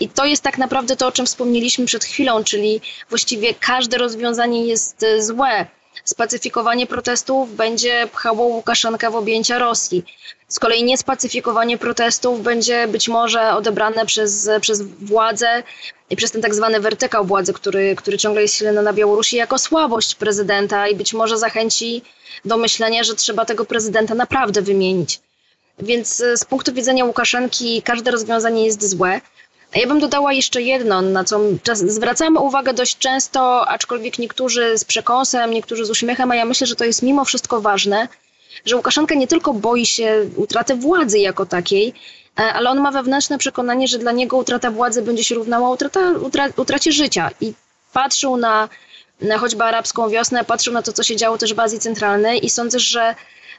I 0.00 0.08
to 0.08 0.24
jest 0.24 0.42
tak 0.42 0.58
naprawdę 0.58 0.96
to, 0.96 1.06
o 1.06 1.12
czym 1.12 1.26
wspomnieliśmy 1.26 1.86
przed 1.86 2.04
chwilą, 2.04 2.44
czyli 2.44 2.80
właściwie 3.08 3.54
każde 3.54 3.98
rozwiązanie 3.98 4.66
jest 4.66 5.02
e, 5.02 5.22
złe. 5.22 5.66
Spacyfikowanie 6.04 6.86
protestów 6.86 7.56
będzie 7.56 8.08
pchało 8.12 8.44
Łukaszenkę 8.44 9.10
w 9.10 9.14
objęcia 9.14 9.58
Rosji. 9.58 10.04
Z 10.48 10.58
kolei 10.58 10.84
niespacyfikowanie 10.84 11.78
protestów 11.78 12.42
będzie 12.42 12.86
być 12.88 13.08
może 13.08 13.52
odebrane 13.54 14.06
przez, 14.06 14.50
przez 14.60 14.82
władzę 14.82 15.62
i 16.10 16.16
przez 16.16 16.30
ten 16.30 16.42
tak 16.42 16.54
zwany 16.54 16.80
wertykał 16.80 17.24
władzy, 17.24 17.52
który, 17.52 17.96
który 17.96 18.18
ciągle 18.18 18.42
jest 18.42 18.54
silny 18.54 18.82
na 18.82 18.92
Białorusi, 18.92 19.36
jako 19.36 19.58
słabość 19.58 20.14
prezydenta 20.14 20.88
i 20.88 20.94
być 20.94 21.14
może 21.14 21.38
zachęci 21.38 22.02
do 22.44 22.56
myślenia, 22.56 23.04
że 23.04 23.14
trzeba 23.14 23.44
tego 23.44 23.64
prezydenta 23.64 24.14
naprawdę 24.14 24.62
wymienić. 24.62 25.20
Więc 25.78 26.20
e, 26.20 26.36
z 26.36 26.44
punktu 26.44 26.72
widzenia 26.72 27.04
Łukaszenki 27.04 27.82
każde 27.82 28.10
rozwiązanie 28.10 28.66
jest 28.66 28.90
złe. 28.90 29.20
Ja 29.74 29.86
bym 29.86 30.00
dodała 30.00 30.32
jeszcze 30.32 30.62
jedno, 30.62 31.02
na 31.02 31.24
co 31.24 31.40
zwracamy 31.74 32.40
uwagę 32.40 32.74
dość 32.74 32.98
często, 32.98 33.68
aczkolwiek 33.68 34.18
niektórzy 34.18 34.78
z 34.78 34.84
przekąsem, 34.84 35.50
niektórzy 35.50 35.84
z 35.84 35.90
uśmiechem, 35.90 36.30
a 36.30 36.36
ja 36.36 36.44
myślę, 36.44 36.66
że 36.66 36.76
to 36.76 36.84
jest 36.84 37.02
mimo 37.02 37.24
wszystko 37.24 37.60
ważne, 37.60 38.08
że 38.64 38.76
Łukaszenka 38.76 39.14
nie 39.14 39.26
tylko 39.26 39.54
boi 39.54 39.86
się 39.86 40.30
utraty 40.36 40.74
władzy 40.74 41.18
jako 41.18 41.46
takiej, 41.46 41.94
e, 42.38 42.42
ale 42.42 42.70
on 42.70 42.80
ma 42.80 42.90
wewnętrzne 42.90 43.38
przekonanie, 43.38 43.88
że 43.88 43.98
dla 43.98 44.12
niego 44.12 44.36
utrata 44.36 44.70
władzy 44.70 45.02
będzie 45.02 45.24
się 45.24 45.34
równała 45.34 45.70
utrata, 45.70 46.12
utra, 46.12 46.48
utracie 46.56 46.92
życia. 46.92 47.30
I 47.40 47.52
patrzył 47.92 48.36
na, 48.36 48.68
na 49.20 49.38
choćby 49.38 49.64
arabską 49.64 50.08
wiosnę, 50.08 50.44
patrzył 50.44 50.72
na 50.72 50.82
to, 50.82 50.92
co 50.92 51.02
się 51.02 51.16
działo 51.16 51.38
też 51.38 51.54
w 51.54 51.60
Azji 51.60 51.78
Centralnej 51.78 52.46
i 52.46 52.50
sądzę, 52.50 52.78
że 52.78 53.14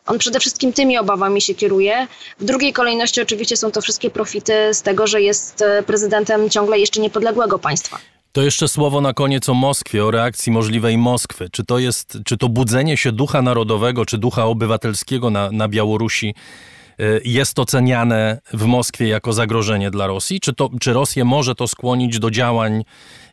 on 0.05 0.17
przede 0.17 0.39
wszystkim 0.39 0.73
tymi 0.73 0.97
obawami 0.97 1.41
się 1.41 1.55
kieruje. 1.55 2.07
W 2.39 2.45
drugiej 2.45 2.73
kolejności 2.73 3.21
oczywiście 3.21 3.57
są 3.57 3.71
to 3.71 3.81
wszystkie 3.81 4.09
profity 4.09 4.73
z 4.73 4.81
tego, 4.81 5.07
że 5.07 5.21
jest 5.21 5.61
e, 5.61 5.83
prezydentem 5.83 6.49
ciągle 6.49 6.79
jeszcze 6.79 7.01
niepodległego 7.01 7.59
państwa. 7.59 7.99
To 8.31 8.41
jeszcze 8.41 8.67
słowo 8.67 9.01
na 9.01 9.13
koniec 9.13 9.49
o 9.49 9.53
Moskwie, 9.53 10.05
o 10.05 10.11
reakcji 10.11 10.51
możliwej 10.51 10.97
Moskwy. 10.97 11.49
Czy 11.51 11.65
to 11.65 11.79
jest, 11.79 12.17
czy 12.25 12.37
to 12.37 12.49
budzenie 12.49 12.97
się 12.97 13.11
ducha 13.11 13.41
narodowego, 13.41 14.05
czy 14.05 14.17
ducha 14.17 14.45
obywatelskiego 14.45 15.29
na, 15.29 15.51
na 15.51 15.67
Białorusi 15.67 16.35
e, 16.99 17.03
jest 17.25 17.59
oceniane 17.59 18.41
w 18.53 18.65
Moskwie 18.65 19.07
jako 19.07 19.33
zagrożenie 19.33 19.91
dla 19.91 20.07
Rosji? 20.07 20.39
Czy, 20.39 20.53
to, 20.53 20.69
czy 20.81 20.93
Rosję 20.93 21.25
może 21.25 21.55
to 21.55 21.67
skłonić 21.67 22.19
do 22.19 22.31
działań, 22.31 22.83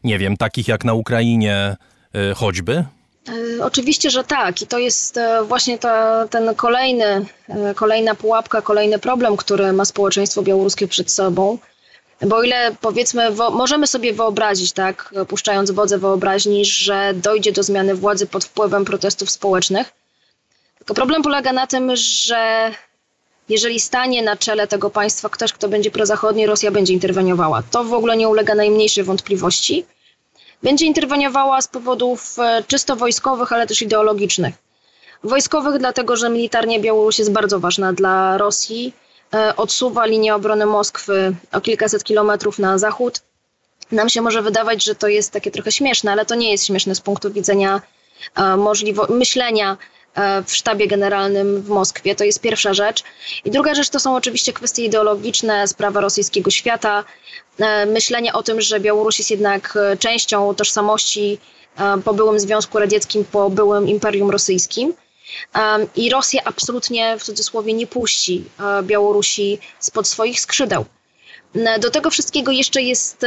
nie 0.04 0.18
wiem, 0.18 0.36
takich 0.36 0.68
jak 0.68 0.84
na 0.84 0.94
Ukrainie 0.94 1.76
e, 2.14 2.34
choćby? 2.34 2.84
E, 3.28 3.64
oczywiście, 3.64 4.10
że 4.10 4.24
tak. 4.24 4.62
I 4.62 4.66
to 4.66 4.78
jest 4.78 5.20
właśnie 5.48 5.78
ta, 5.78 6.28
ten 6.28 6.54
kolejny, 6.54 7.26
kolejna 7.74 8.14
pułapka, 8.14 8.62
kolejny 8.62 8.98
problem, 8.98 9.36
który 9.36 9.72
ma 9.72 9.84
społeczeństwo 9.84 10.42
białoruskie 10.42 10.88
przed 10.88 11.10
sobą. 11.10 11.58
Bo 12.22 12.42
ile 12.42 12.76
powiedzmy, 12.80 13.30
możemy 13.52 13.86
sobie 13.86 14.12
wyobrazić, 14.12 14.72
tak, 14.72 15.14
puszczając 15.28 15.70
wodze 15.70 15.98
wyobraźni, 15.98 16.64
że 16.64 17.12
dojdzie 17.14 17.52
do 17.52 17.62
zmiany 17.62 17.94
władzy 17.94 18.26
pod 18.26 18.44
wpływem 18.44 18.84
protestów 18.84 19.30
społecznych, 19.30 19.92
tylko 20.78 20.94
problem 20.94 21.22
polega 21.22 21.52
na 21.52 21.66
tym, 21.66 21.96
że 21.96 22.70
jeżeli 23.48 23.80
stanie 23.80 24.22
na 24.22 24.36
czele 24.36 24.66
tego 24.66 24.90
państwa 24.90 25.28
ktoś, 25.28 25.52
kto 25.52 25.68
będzie 25.68 25.90
prozachodni, 25.90 26.46
Rosja 26.46 26.70
będzie 26.70 26.92
interweniowała. 26.92 27.62
To 27.70 27.84
w 27.84 27.92
ogóle 27.92 28.16
nie 28.16 28.28
ulega 28.28 28.54
najmniejszej 28.54 29.04
wątpliwości 29.04 29.86
będzie 30.62 30.86
interweniowała 30.86 31.60
z 31.60 31.68
powodów 31.68 32.38
e, 32.38 32.64
czysto 32.66 32.96
wojskowych, 32.96 33.52
ale 33.52 33.66
też 33.66 33.82
ideologicznych. 33.82 34.54
Wojskowych, 35.24 35.78
dlatego 35.78 36.16
że 36.16 36.30
militarnie 36.30 36.80
Białoruś 36.80 37.18
jest 37.18 37.32
bardzo 37.32 37.60
ważna 37.60 37.92
dla 37.92 38.38
Rosji. 38.38 38.92
E, 39.34 39.56
odsuwa 39.56 40.06
linię 40.06 40.34
obrony 40.34 40.66
Moskwy 40.66 41.36
o 41.52 41.60
kilkaset 41.60 42.04
kilometrów 42.04 42.58
na 42.58 42.78
zachód. 42.78 43.20
Nam 43.92 44.08
się 44.08 44.22
może 44.22 44.42
wydawać, 44.42 44.84
że 44.84 44.94
to 44.94 45.08
jest 45.08 45.32
takie 45.32 45.50
trochę 45.50 45.72
śmieszne, 45.72 46.12
ale 46.12 46.26
to 46.26 46.34
nie 46.34 46.50
jest 46.50 46.66
śmieszne 46.66 46.94
z 46.94 47.00
punktu 47.00 47.32
widzenia 47.32 47.82
e, 48.36 48.40
możliwo- 48.42 49.10
myślenia 49.10 49.76
E, 50.16 50.42
w 50.42 50.54
sztabie 50.56 50.86
generalnym 50.86 51.62
w 51.62 51.68
Moskwie. 51.68 52.14
To 52.14 52.24
jest 52.24 52.40
pierwsza 52.40 52.74
rzecz. 52.74 53.02
I 53.44 53.50
druga 53.50 53.74
rzecz 53.74 53.88
to 53.90 54.00
są 54.00 54.16
oczywiście 54.16 54.52
kwestie 54.52 54.84
ideologiczne, 54.84 55.68
sprawa 55.68 56.00
rosyjskiego 56.00 56.50
świata, 56.50 57.04
myślenie 57.86 58.32
o 58.32 58.42
tym, 58.42 58.60
że 58.60 58.80
Białoruś 58.80 59.18
jest 59.18 59.30
jednak 59.30 59.78
częścią 59.98 60.54
tożsamości 60.54 61.38
po 62.04 62.14
byłym 62.14 62.40
Związku 62.40 62.78
Radzieckim, 62.78 63.24
po 63.24 63.50
byłym 63.50 63.88
Imperium 63.88 64.30
Rosyjskim. 64.30 64.94
I 65.96 66.10
Rosja 66.10 66.42
absolutnie 66.44 67.18
w 67.18 67.22
cudzysłowie 67.22 67.72
nie 67.72 67.86
puści 67.86 68.44
Białorusi 68.82 69.58
spod 69.80 70.08
swoich 70.08 70.40
skrzydeł. 70.40 70.84
Do 71.80 71.90
tego 71.90 72.10
wszystkiego 72.10 72.52
jeszcze 72.52 72.82
jest 72.82 73.26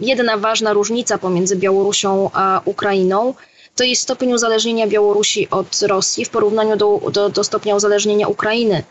jedna 0.00 0.36
ważna 0.36 0.72
różnica 0.72 1.18
pomiędzy 1.18 1.56
Białorusią 1.56 2.30
a 2.32 2.60
Ukrainą 2.64 3.34
to 3.76 3.84
jest 3.84 4.02
stopień 4.02 4.32
uzależnienia 4.32 4.86
Białorusi 4.86 5.50
od 5.50 5.82
Rosji 5.82 6.24
w 6.24 6.30
porównaniu 6.30 6.76
do, 6.76 7.00
do, 7.12 7.28
do 7.28 7.44
stopnia 7.44 7.74
uzależnienia 7.74 8.28
Ukrainy. 8.28 8.84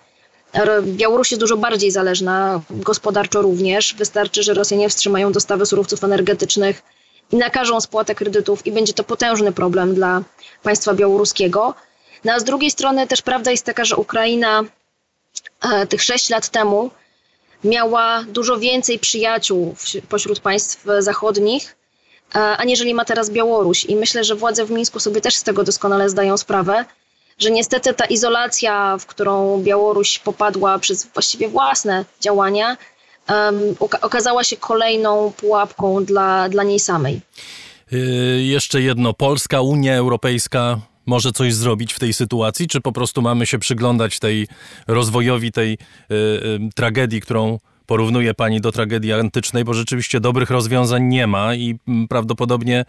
Białoruś 0.83 1.31
jest 1.31 1.41
dużo 1.41 1.57
bardziej 1.57 1.91
zależna, 1.91 2.61
gospodarczo 2.69 3.41
również. 3.41 3.93
Wystarczy, 3.93 4.43
że 4.43 4.53
Rosjanie 4.53 4.89
wstrzymają 4.89 5.31
dostawy 5.31 5.65
surowców 5.65 6.03
energetycznych 6.03 6.81
i 7.31 7.35
nakażą 7.35 7.81
spłatę 7.81 8.15
kredytów, 8.15 8.65
i 8.67 8.71
będzie 8.71 8.93
to 8.93 9.03
potężny 9.03 9.51
problem 9.51 9.95
dla 9.95 10.23
państwa 10.63 10.93
białoruskiego. 10.93 11.73
No 12.25 12.33
a 12.33 12.39
z 12.39 12.43
drugiej 12.43 12.71
strony 12.71 13.07
też 13.07 13.21
prawda 13.21 13.51
jest 13.51 13.65
taka, 13.65 13.85
że 13.85 13.95
Ukraina 13.95 14.63
e, 15.61 15.87
tych 15.87 16.03
sześć 16.03 16.29
lat 16.29 16.49
temu 16.49 16.91
miała 17.63 18.23
dużo 18.23 18.57
więcej 18.59 18.99
przyjaciół 18.99 19.75
pośród 20.09 20.39
państw 20.39 20.85
zachodnich 20.99 21.75
aniżeli 22.33 22.93
ma 22.93 23.05
teraz 23.05 23.29
Białoruś. 23.29 23.85
I 23.85 23.95
myślę, 23.95 24.23
że 24.23 24.35
władze 24.35 24.65
w 24.65 24.71
Mińsku 24.71 24.99
sobie 24.99 25.21
też 25.21 25.35
z 25.35 25.43
tego 25.43 25.63
doskonale 25.63 26.09
zdają 26.09 26.37
sprawę, 26.37 26.85
że 27.39 27.51
niestety 27.51 27.93
ta 27.93 28.05
izolacja, 28.05 28.97
w 28.97 29.05
którą 29.05 29.61
Białoruś 29.63 30.19
popadła 30.19 30.79
przez 30.79 31.05
właściwie 31.13 31.49
własne 31.49 32.05
działania, 32.21 32.77
um, 33.29 33.75
okazała 33.79 34.43
się 34.43 34.57
kolejną 34.57 35.33
pułapką 35.37 36.05
dla, 36.05 36.49
dla 36.49 36.63
niej 36.63 36.79
samej. 36.79 37.21
Yy, 37.91 37.99
jeszcze 38.41 38.81
jedno. 38.81 39.13
Polska, 39.13 39.61
Unia 39.61 39.95
Europejska 39.95 40.79
może 41.05 41.31
coś 41.31 41.53
zrobić 41.53 41.93
w 41.93 41.99
tej 41.99 42.13
sytuacji, 42.13 42.67
czy 42.67 42.81
po 42.81 42.91
prostu 42.91 43.21
mamy 43.21 43.45
się 43.45 43.59
przyglądać 43.59 44.19
tej 44.19 44.47
rozwojowi 44.87 45.51
tej 45.51 45.69
yy, 45.69 46.17
yy, 46.59 46.69
tragedii, 46.75 47.21
którą 47.21 47.59
porównuje 47.85 48.33
pani 48.33 48.61
do 48.61 48.71
tragedii 48.71 49.13
antycznej, 49.13 49.63
bo 49.63 49.73
rzeczywiście 49.73 50.19
dobrych 50.19 50.49
rozwiązań 50.49 51.03
nie 51.03 51.27
ma 51.27 51.55
i 51.55 51.79
mm, 51.87 52.07
prawdopodobnie 52.07 52.85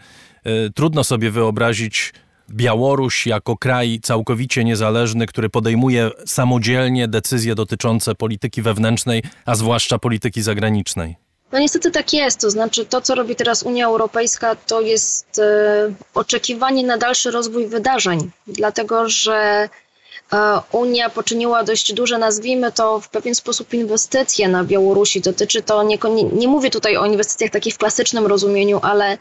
y, 0.47 0.71
trudno 0.75 1.03
sobie 1.03 1.31
wyobrazić 1.31 2.13
Białoruś 2.49 3.27
jako 3.27 3.57
kraj 3.57 3.99
całkowicie 4.03 4.63
niezależny, 4.63 5.25
który 5.25 5.49
podejmuje 5.49 6.11
samodzielnie 6.25 7.07
decyzje 7.07 7.55
dotyczące 7.55 8.15
polityki 8.15 8.61
wewnętrznej, 8.61 9.23
a 9.45 9.55
zwłaszcza 9.55 9.99
polityki 9.99 10.41
zagranicznej. 10.41 11.24
No 11.55 11.61
niestety 11.61 11.91
tak 11.91 12.13
jest. 12.13 12.39
To 12.41 12.49
znaczy 12.49 12.85
to, 12.85 13.01
co 13.01 13.15
robi 13.15 13.35
teraz 13.35 13.63
Unia 13.63 13.85
Europejska, 13.85 14.55
to 14.55 14.81
jest 14.81 15.39
e, 15.39 15.93
oczekiwanie 16.13 16.83
na 16.83 16.97
dalszy 16.97 17.31
rozwój 17.31 17.67
wydarzeń, 17.67 18.31
dlatego 18.47 19.09
że 19.09 19.69
Unia 20.71 21.09
poczyniła 21.09 21.63
dość 21.63 21.93
duże, 21.93 22.17
nazwijmy 22.17 22.71
to 22.71 22.99
w 22.99 23.09
pewien 23.09 23.35
sposób, 23.35 23.73
inwestycje 23.73 24.47
na 24.47 24.63
Białorusi. 24.63 25.21
Dotyczy 25.21 25.61
to, 25.61 25.83
nie, 25.83 25.97
nie, 26.33 26.47
mówię 26.47 26.69
tutaj 26.69 26.97
o 26.97 27.05
inwestycjach 27.05 27.51
takich 27.51 27.75
w 27.75 27.77
klasycznym 27.77 28.25
rozumieniu, 28.25 28.79
ale 28.83 29.17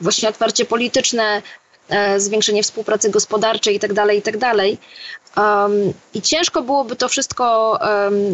właśnie 0.00 0.28
otwarcie 0.28 0.64
polityczne, 0.64 1.42
e, 1.88 2.20
zwiększenie 2.20 2.62
współpracy 2.62 3.10
gospodarczej 3.10 3.74
itd., 3.74 3.94
tak 3.94 4.14
itd. 4.14 4.40
Tak 4.40 5.70
I 6.14 6.22
ciężko 6.22 6.62
byłoby 6.62 6.96
to 6.96 7.08
wszystko 7.08 7.78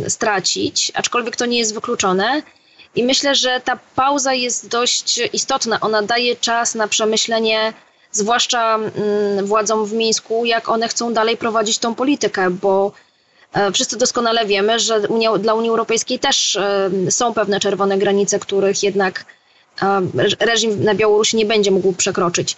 stracić, 0.09 0.93
aczkolwiek 0.95 1.37
to 1.37 1.47
nie 1.47 1.59
jest 1.59 1.75
wykluczone. 1.75 2.43
I 2.95 3.05
myślę, 3.05 3.35
że 3.35 3.61
ta 3.65 3.79
pauza 3.95 4.35
jest 4.35 4.69
dość 4.69 5.21
istotna. 5.33 5.81
Ona 5.81 6.03
daje 6.03 6.37
czas 6.37 6.75
na 6.75 6.89
przemyślenie 6.89 7.73
zwłaszcza 8.13 8.75
mm, 8.75 9.47
władzom 9.47 9.87
w 9.87 9.93
Mińsku, 9.93 10.45
jak 10.45 10.69
one 10.69 10.89
chcą 10.89 11.13
dalej 11.15 11.37
prowadzić 11.37 11.79
tą 11.79 11.95
politykę, 11.95 12.51
bo 12.51 12.93
e, 13.53 13.73
Wszyscy 13.73 13.97
doskonale 13.97 14.47
wiemy, 14.47 14.81
że 14.81 15.01
Unia, 15.09 15.39
dla 15.39 15.55
Unii 15.55 15.71
Europejskiej 15.71 16.19
też 16.19 16.57
e, 16.57 16.91
są 17.11 17.35
pewne 17.35 17.61
czerwone 17.61 17.99
granice, 17.99 18.39
których 18.39 18.83
jednak 18.83 19.25
e, 19.83 20.03
reżim 20.41 20.85
na 20.85 20.95
Białorusi 20.95 21.37
nie 21.37 21.47
będzie 21.47 21.71
mógł 21.71 21.93
przekroczyć. 21.93 22.57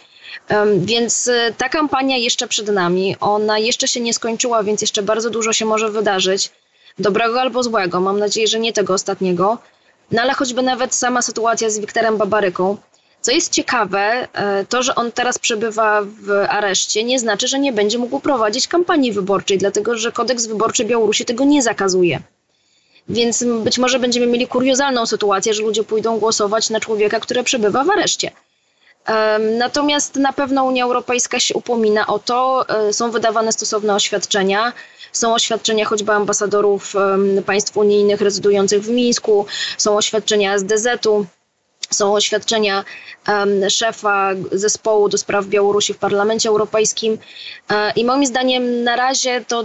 Więc 0.76 1.30
ta 1.58 1.68
kampania 1.68 2.16
jeszcze 2.16 2.48
przed 2.48 2.68
nami, 2.68 3.16
ona 3.20 3.58
jeszcze 3.58 3.88
się 3.88 4.00
nie 4.00 4.14
skończyła, 4.14 4.62
więc 4.62 4.80
jeszcze 4.80 5.02
bardzo 5.02 5.30
dużo 5.30 5.52
się 5.52 5.64
może 5.64 5.90
wydarzyć. 5.90 6.50
Dobrego 6.98 7.40
albo 7.40 7.62
złego, 7.62 8.00
mam 8.00 8.18
nadzieję, 8.18 8.48
że 8.48 8.60
nie 8.60 8.72
tego 8.72 8.94
ostatniego. 8.94 9.58
No 10.10 10.22
ale 10.22 10.32
choćby 10.32 10.62
nawet 10.62 10.94
sama 10.94 11.22
sytuacja 11.22 11.70
z 11.70 11.78
Wiktorem 11.78 12.16
Babaryką, 12.16 12.76
co 13.20 13.32
jest 13.32 13.52
ciekawe, 13.52 14.28
e, 14.32 14.64
to, 14.64 14.82
że 14.82 14.94
on 14.94 15.12
teraz 15.12 15.38
przebywa 15.38 16.02
w 16.02 16.30
areszcie, 16.48 17.04
nie 17.04 17.18
znaczy, 17.18 17.48
że 17.48 17.58
nie 17.58 17.72
będzie 17.72 17.98
mógł 17.98 18.20
prowadzić 18.20 18.68
kampanii 18.68 19.12
wyborczej, 19.12 19.58
dlatego 19.58 19.98
że 19.98 20.12
kodeks 20.12 20.46
wyborczy 20.46 20.84
Białorusi 20.84 21.24
tego 21.24 21.44
nie 21.44 21.62
zakazuje. 21.62 22.20
Więc 23.08 23.44
być 23.64 23.78
może 23.78 23.98
będziemy 23.98 24.26
mieli 24.26 24.46
kuriozalną 24.46 25.06
sytuację, 25.06 25.54
że 25.54 25.62
ludzie 25.62 25.84
pójdą 25.84 26.18
głosować 26.18 26.70
na 26.70 26.80
człowieka, 26.80 27.20
który 27.20 27.44
przebywa 27.44 27.84
w 27.84 27.90
areszcie. 27.90 28.30
Natomiast 29.58 30.16
na 30.16 30.32
pewno 30.32 30.64
Unia 30.64 30.84
Europejska 30.84 31.40
się 31.40 31.54
upomina 31.54 32.06
o 32.06 32.18
to, 32.18 32.64
e, 32.68 32.92
są 32.92 33.10
wydawane 33.10 33.52
stosowne 33.52 33.94
oświadczenia. 33.94 34.72
Są 35.12 35.34
oświadczenia 35.34 35.84
choćby 35.84 36.12
ambasadorów 36.12 36.94
państw 37.46 37.76
unijnych 37.76 38.20
rezydujących 38.20 38.82
w 38.82 38.88
Mińsku, 38.90 39.46
są 39.78 39.96
oświadczenia 39.96 40.58
z 40.58 40.64
DZ-u 40.64 41.26
są 41.90 42.14
oświadczenia 42.14 42.84
szefa 43.68 44.30
zespołu 44.52 45.08
do 45.08 45.18
spraw 45.18 45.46
Białorusi 45.46 45.94
w 45.94 45.98
Parlamencie 45.98 46.48
Europejskim 46.48 47.18
e, 47.70 47.92
i 47.96 48.04
moim 48.04 48.26
zdaniem 48.26 48.82
na 48.84 48.96
razie 48.96 49.44
to 49.48 49.64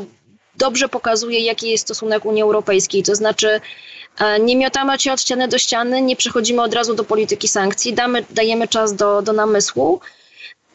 dobrze 0.56 0.90
pokazuje, 0.90 1.40
jaki 1.40 1.72
jest 1.72 1.84
stosunek 1.84 2.26
Unii 2.26 2.42
Europejskiej. 2.44 3.04
To 3.04 3.16
znaczy, 3.16 3.62
nie 4.40 4.56
miotamy 4.56 5.00
się 5.00 5.14
od 5.14 5.22
ściany 5.22 5.48
do 5.48 5.58
ściany, 5.58 6.02
nie 6.02 6.16
przechodzimy 6.16 6.62
od 6.62 6.74
razu 6.74 6.96
do 6.96 7.04
polityki 7.04 7.48
sankcji, 7.48 7.94
damy, 7.94 8.26
dajemy 8.30 8.68
czas 8.68 8.96
do, 8.96 9.22
do 9.22 9.34
namysłu, 9.34 10.00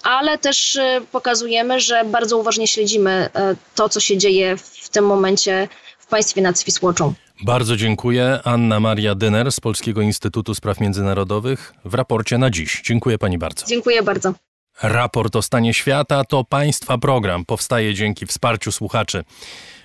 ale 0.02 0.38
też 0.38 0.76
e, 0.76 1.00
pokazujemy, 1.12 1.80
że 1.80 2.04
bardzo 2.04 2.38
uważnie 2.38 2.68
śledzimy 2.68 3.10
e, 3.10 3.56
to, 3.74 3.88
co 3.88 4.00
się 4.00 4.18
dzieje 4.18 4.56
w 4.56 4.88
tym 4.88 5.06
momencie 5.06 5.68
w 5.98 6.06
państwie 6.06 6.42
nad 6.42 6.58
Swisłoczą. 6.58 7.14
Bardzo 7.44 7.76
dziękuję. 7.76 8.38
Anna 8.44 8.80
Maria 8.80 9.14
Dyner 9.14 9.52
z 9.52 9.60
Polskiego 9.60 10.02
Instytutu 10.02 10.54
Spraw 10.54 10.80
Międzynarodowych 10.80 11.74
w 11.84 11.94
raporcie 11.94 12.38
na 12.38 12.50
dziś. 12.50 12.82
Dziękuję 12.84 13.18
pani 13.18 13.38
bardzo. 13.38 13.66
Dziękuję 13.66 14.02
bardzo. 14.02 14.34
Raport 14.82 15.36
o 15.36 15.42
stanie 15.42 15.74
świata 15.74 16.24
to 16.24 16.44
Państwa 16.44 16.98
program. 16.98 17.44
Powstaje 17.44 17.94
dzięki 17.94 18.26
wsparciu 18.26 18.72
słuchaczy. 18.72 19.24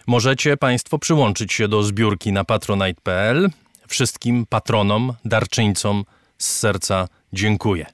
Możecie 0.10 0.58
Państwo 0.58 1.00
przyłączyć 1.00 1.54
się 1.54 1.68
do 1.68 1.84
zbiórki 1.84 2.32
na 2.32 2.44
patronite.pl. 2.44 3.50
Wszystkim 3.88 4.46
patronom, 4.50 5.14
darczyńcom 5.26 6.06
z 6.38 6.58
serca 6.58 7.08
dziękuję. 7.34 7.86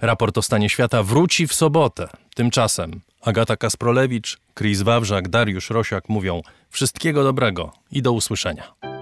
Raport 0.00 0.38
o 0.38 0.42
stanie 0.42 0.68
świata 0.68 1.02
wróci 1.02 1.46
w 1.46 1.54
sobotę. 1.54 2.08
Tymczasem 2.34 3.00
Agata 3.22 3.56
Kasprolewicz, 3.56 4.38
Chris 4.58 4.82
Wawrzak, 4.82 5.28
Dariusz 5.28 5.70
Rosiak 5.70 6.08
mówią 6.08 6.42
wszystkiego 6.70 7.24
dobrego 7.24 7.72
i 7.90 8.02
do 8.02 8.12
usłyszenia. 8.12 8.93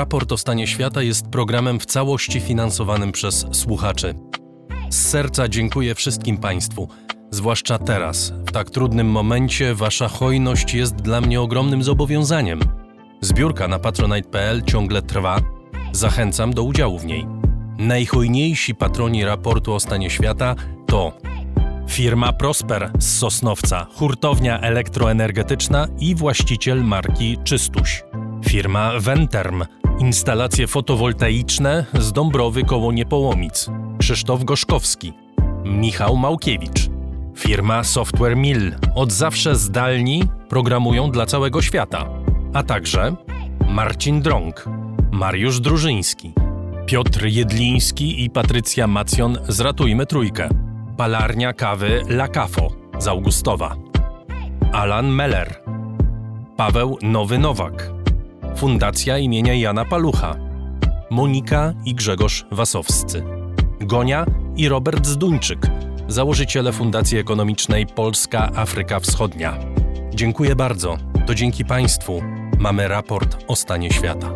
Raport 0.00 0.32
o 0.32 0.36
stanie 0.36 0.66
świata 0.66 1.02
jest 1.02 1.28
programem 1.28 1.80
w 1.80 1.86
całości 1.86 2.40
finansowanym 2.40 3.12
przez 3.12 3.46
słuchaczy. 3.52 4.14
Z 4.90 5.08
serca 5.08 5.48
dziękuję 5.48 5.94
wszystkim 5.94 6.38
Państwu, 6.38 6.88
zwłaszcza 7.30 7.78
teraz, 7.78 8.32
w 8.46 8.52
tak 8.52 8.70
trudnym 8.70 9.10
momencie. 9.10 9.74
Wasza 9.74 10.08
hojność 10.08 10.74
jest 10.74 10.94
dla 10.94 11.20
mnie 11.20 11.40
ogromnym 11.40 11.82
zobowiązaniem. 11.82 12.60
Zbiórka 13.20 13.68
na 13.68 13.78
patronite.pl 13.78 14.62
ciągle 14.62 15.02
trwa. 15.02 15.40
Zachęcam 15.92 16.54
do 16.54 16.62
udziału 16.62 16.98
w 16.98 17.06
niej. 17.06 17.26
Najhojniejsi 17.78 18.74
patroni 18.74 19.24
raportu 19.24 19.74
o 19.74 19.80
stanie 19.80 20.10
świata 20.10 20.54
to 20.86 21.12
firma 21.88 22.32
Prosper 22.32 22.90
z 22.98 23.18
Sosnowca, 23.18 23.86
hurtownia 23.94 24.60
elektroenergetyczna 24.60 25.88
i 25.98 26.14
właściciel 26.14 26.84
marki 26.84 27.38
Czystuś. 27.44 28.04
Firma 28.44 28.92
Venterm, 29.00 29.64
instalacje 30.00 30.66
fotowoltaiczne 30.66 31.86
z 31.98 32.12
Dąbrowy 32.12 32.64
koło 32.64 32.92
Niepołomic. 32.92 33.70
Krzysztof 33.98 34.44
Goszkowski, 34.44 35.12
Michał 35.64 36.16
Małkiewicz. 36.16 36.90
Firma 37.36 37.84
Software 37.84 38.36
Mill, 38.36 38.74
od 38.94 39.12
zawsze 39.12 39.56
zdalni, 39.56 40.22
programują 40.48 41.10
dla 41.10 41.26
całego 41.26 41.62
świata. 41.62 42.08
A 42.54 42.62
także 42.62 43.16
Marcin 43.68 44.22
Drąg, 44.22 44.64
Mariusz 45.12 45.60
Drużyński, 45.60 46.32
Piotr 46.86 47.26
Jedliński 47.26 48.24
i 48.24 48.30
Patrycja 48.30 48.86
Macjon 48.86 49.38
z 49.48 49.60
Ratujmy 49.60 50.06
Trójkę. 50.06 50.48
Palarnia 50.96 51.52
kawy 51.52 52.02
La 52.08 52.28
Cafo 52.28 52.70
z 52.98 53.08
Augustowa. 53.08 53.76
Alan 54.72 55.08
Meller. 55.08 55.62
Paweł 56.56 56.98
Nowy 57.02 57.38
Nowak. 57.38 57.99
Fundacja 58.60 59.18
imienia 59.18 59.54
Jana 59.54 59.84
Palucha. 59.84 60.36
Monika 61.10 61.72
i 61.84 61.94
Grzegorz 61.94 62.46
Wasowscy. 62.50 63.24
Gonia 63.80 64.26
i 64.56 64.68
Robert 64.68 65.06
Zduńczyk, 65.06 65.58
założyciele 66.08 66.72
Fundacji 66.72 67.18
Ekonomicznej 67.18 67.86
Polska 67.86 68.50
Afryka 68.54 69.00
Wschodnia. 69.00 69.58
Dziękuję 70.14 70.56
bardzo. 70.56 70.96
To 71.26 71.34
dzięki 71.34 71.64
Państwu 71.64 72.22
mamy 72.58 72.88
raport 72.88 73.44
o 73.48 73.56
stanie 73.56 73.90
świata. 73.92 74.30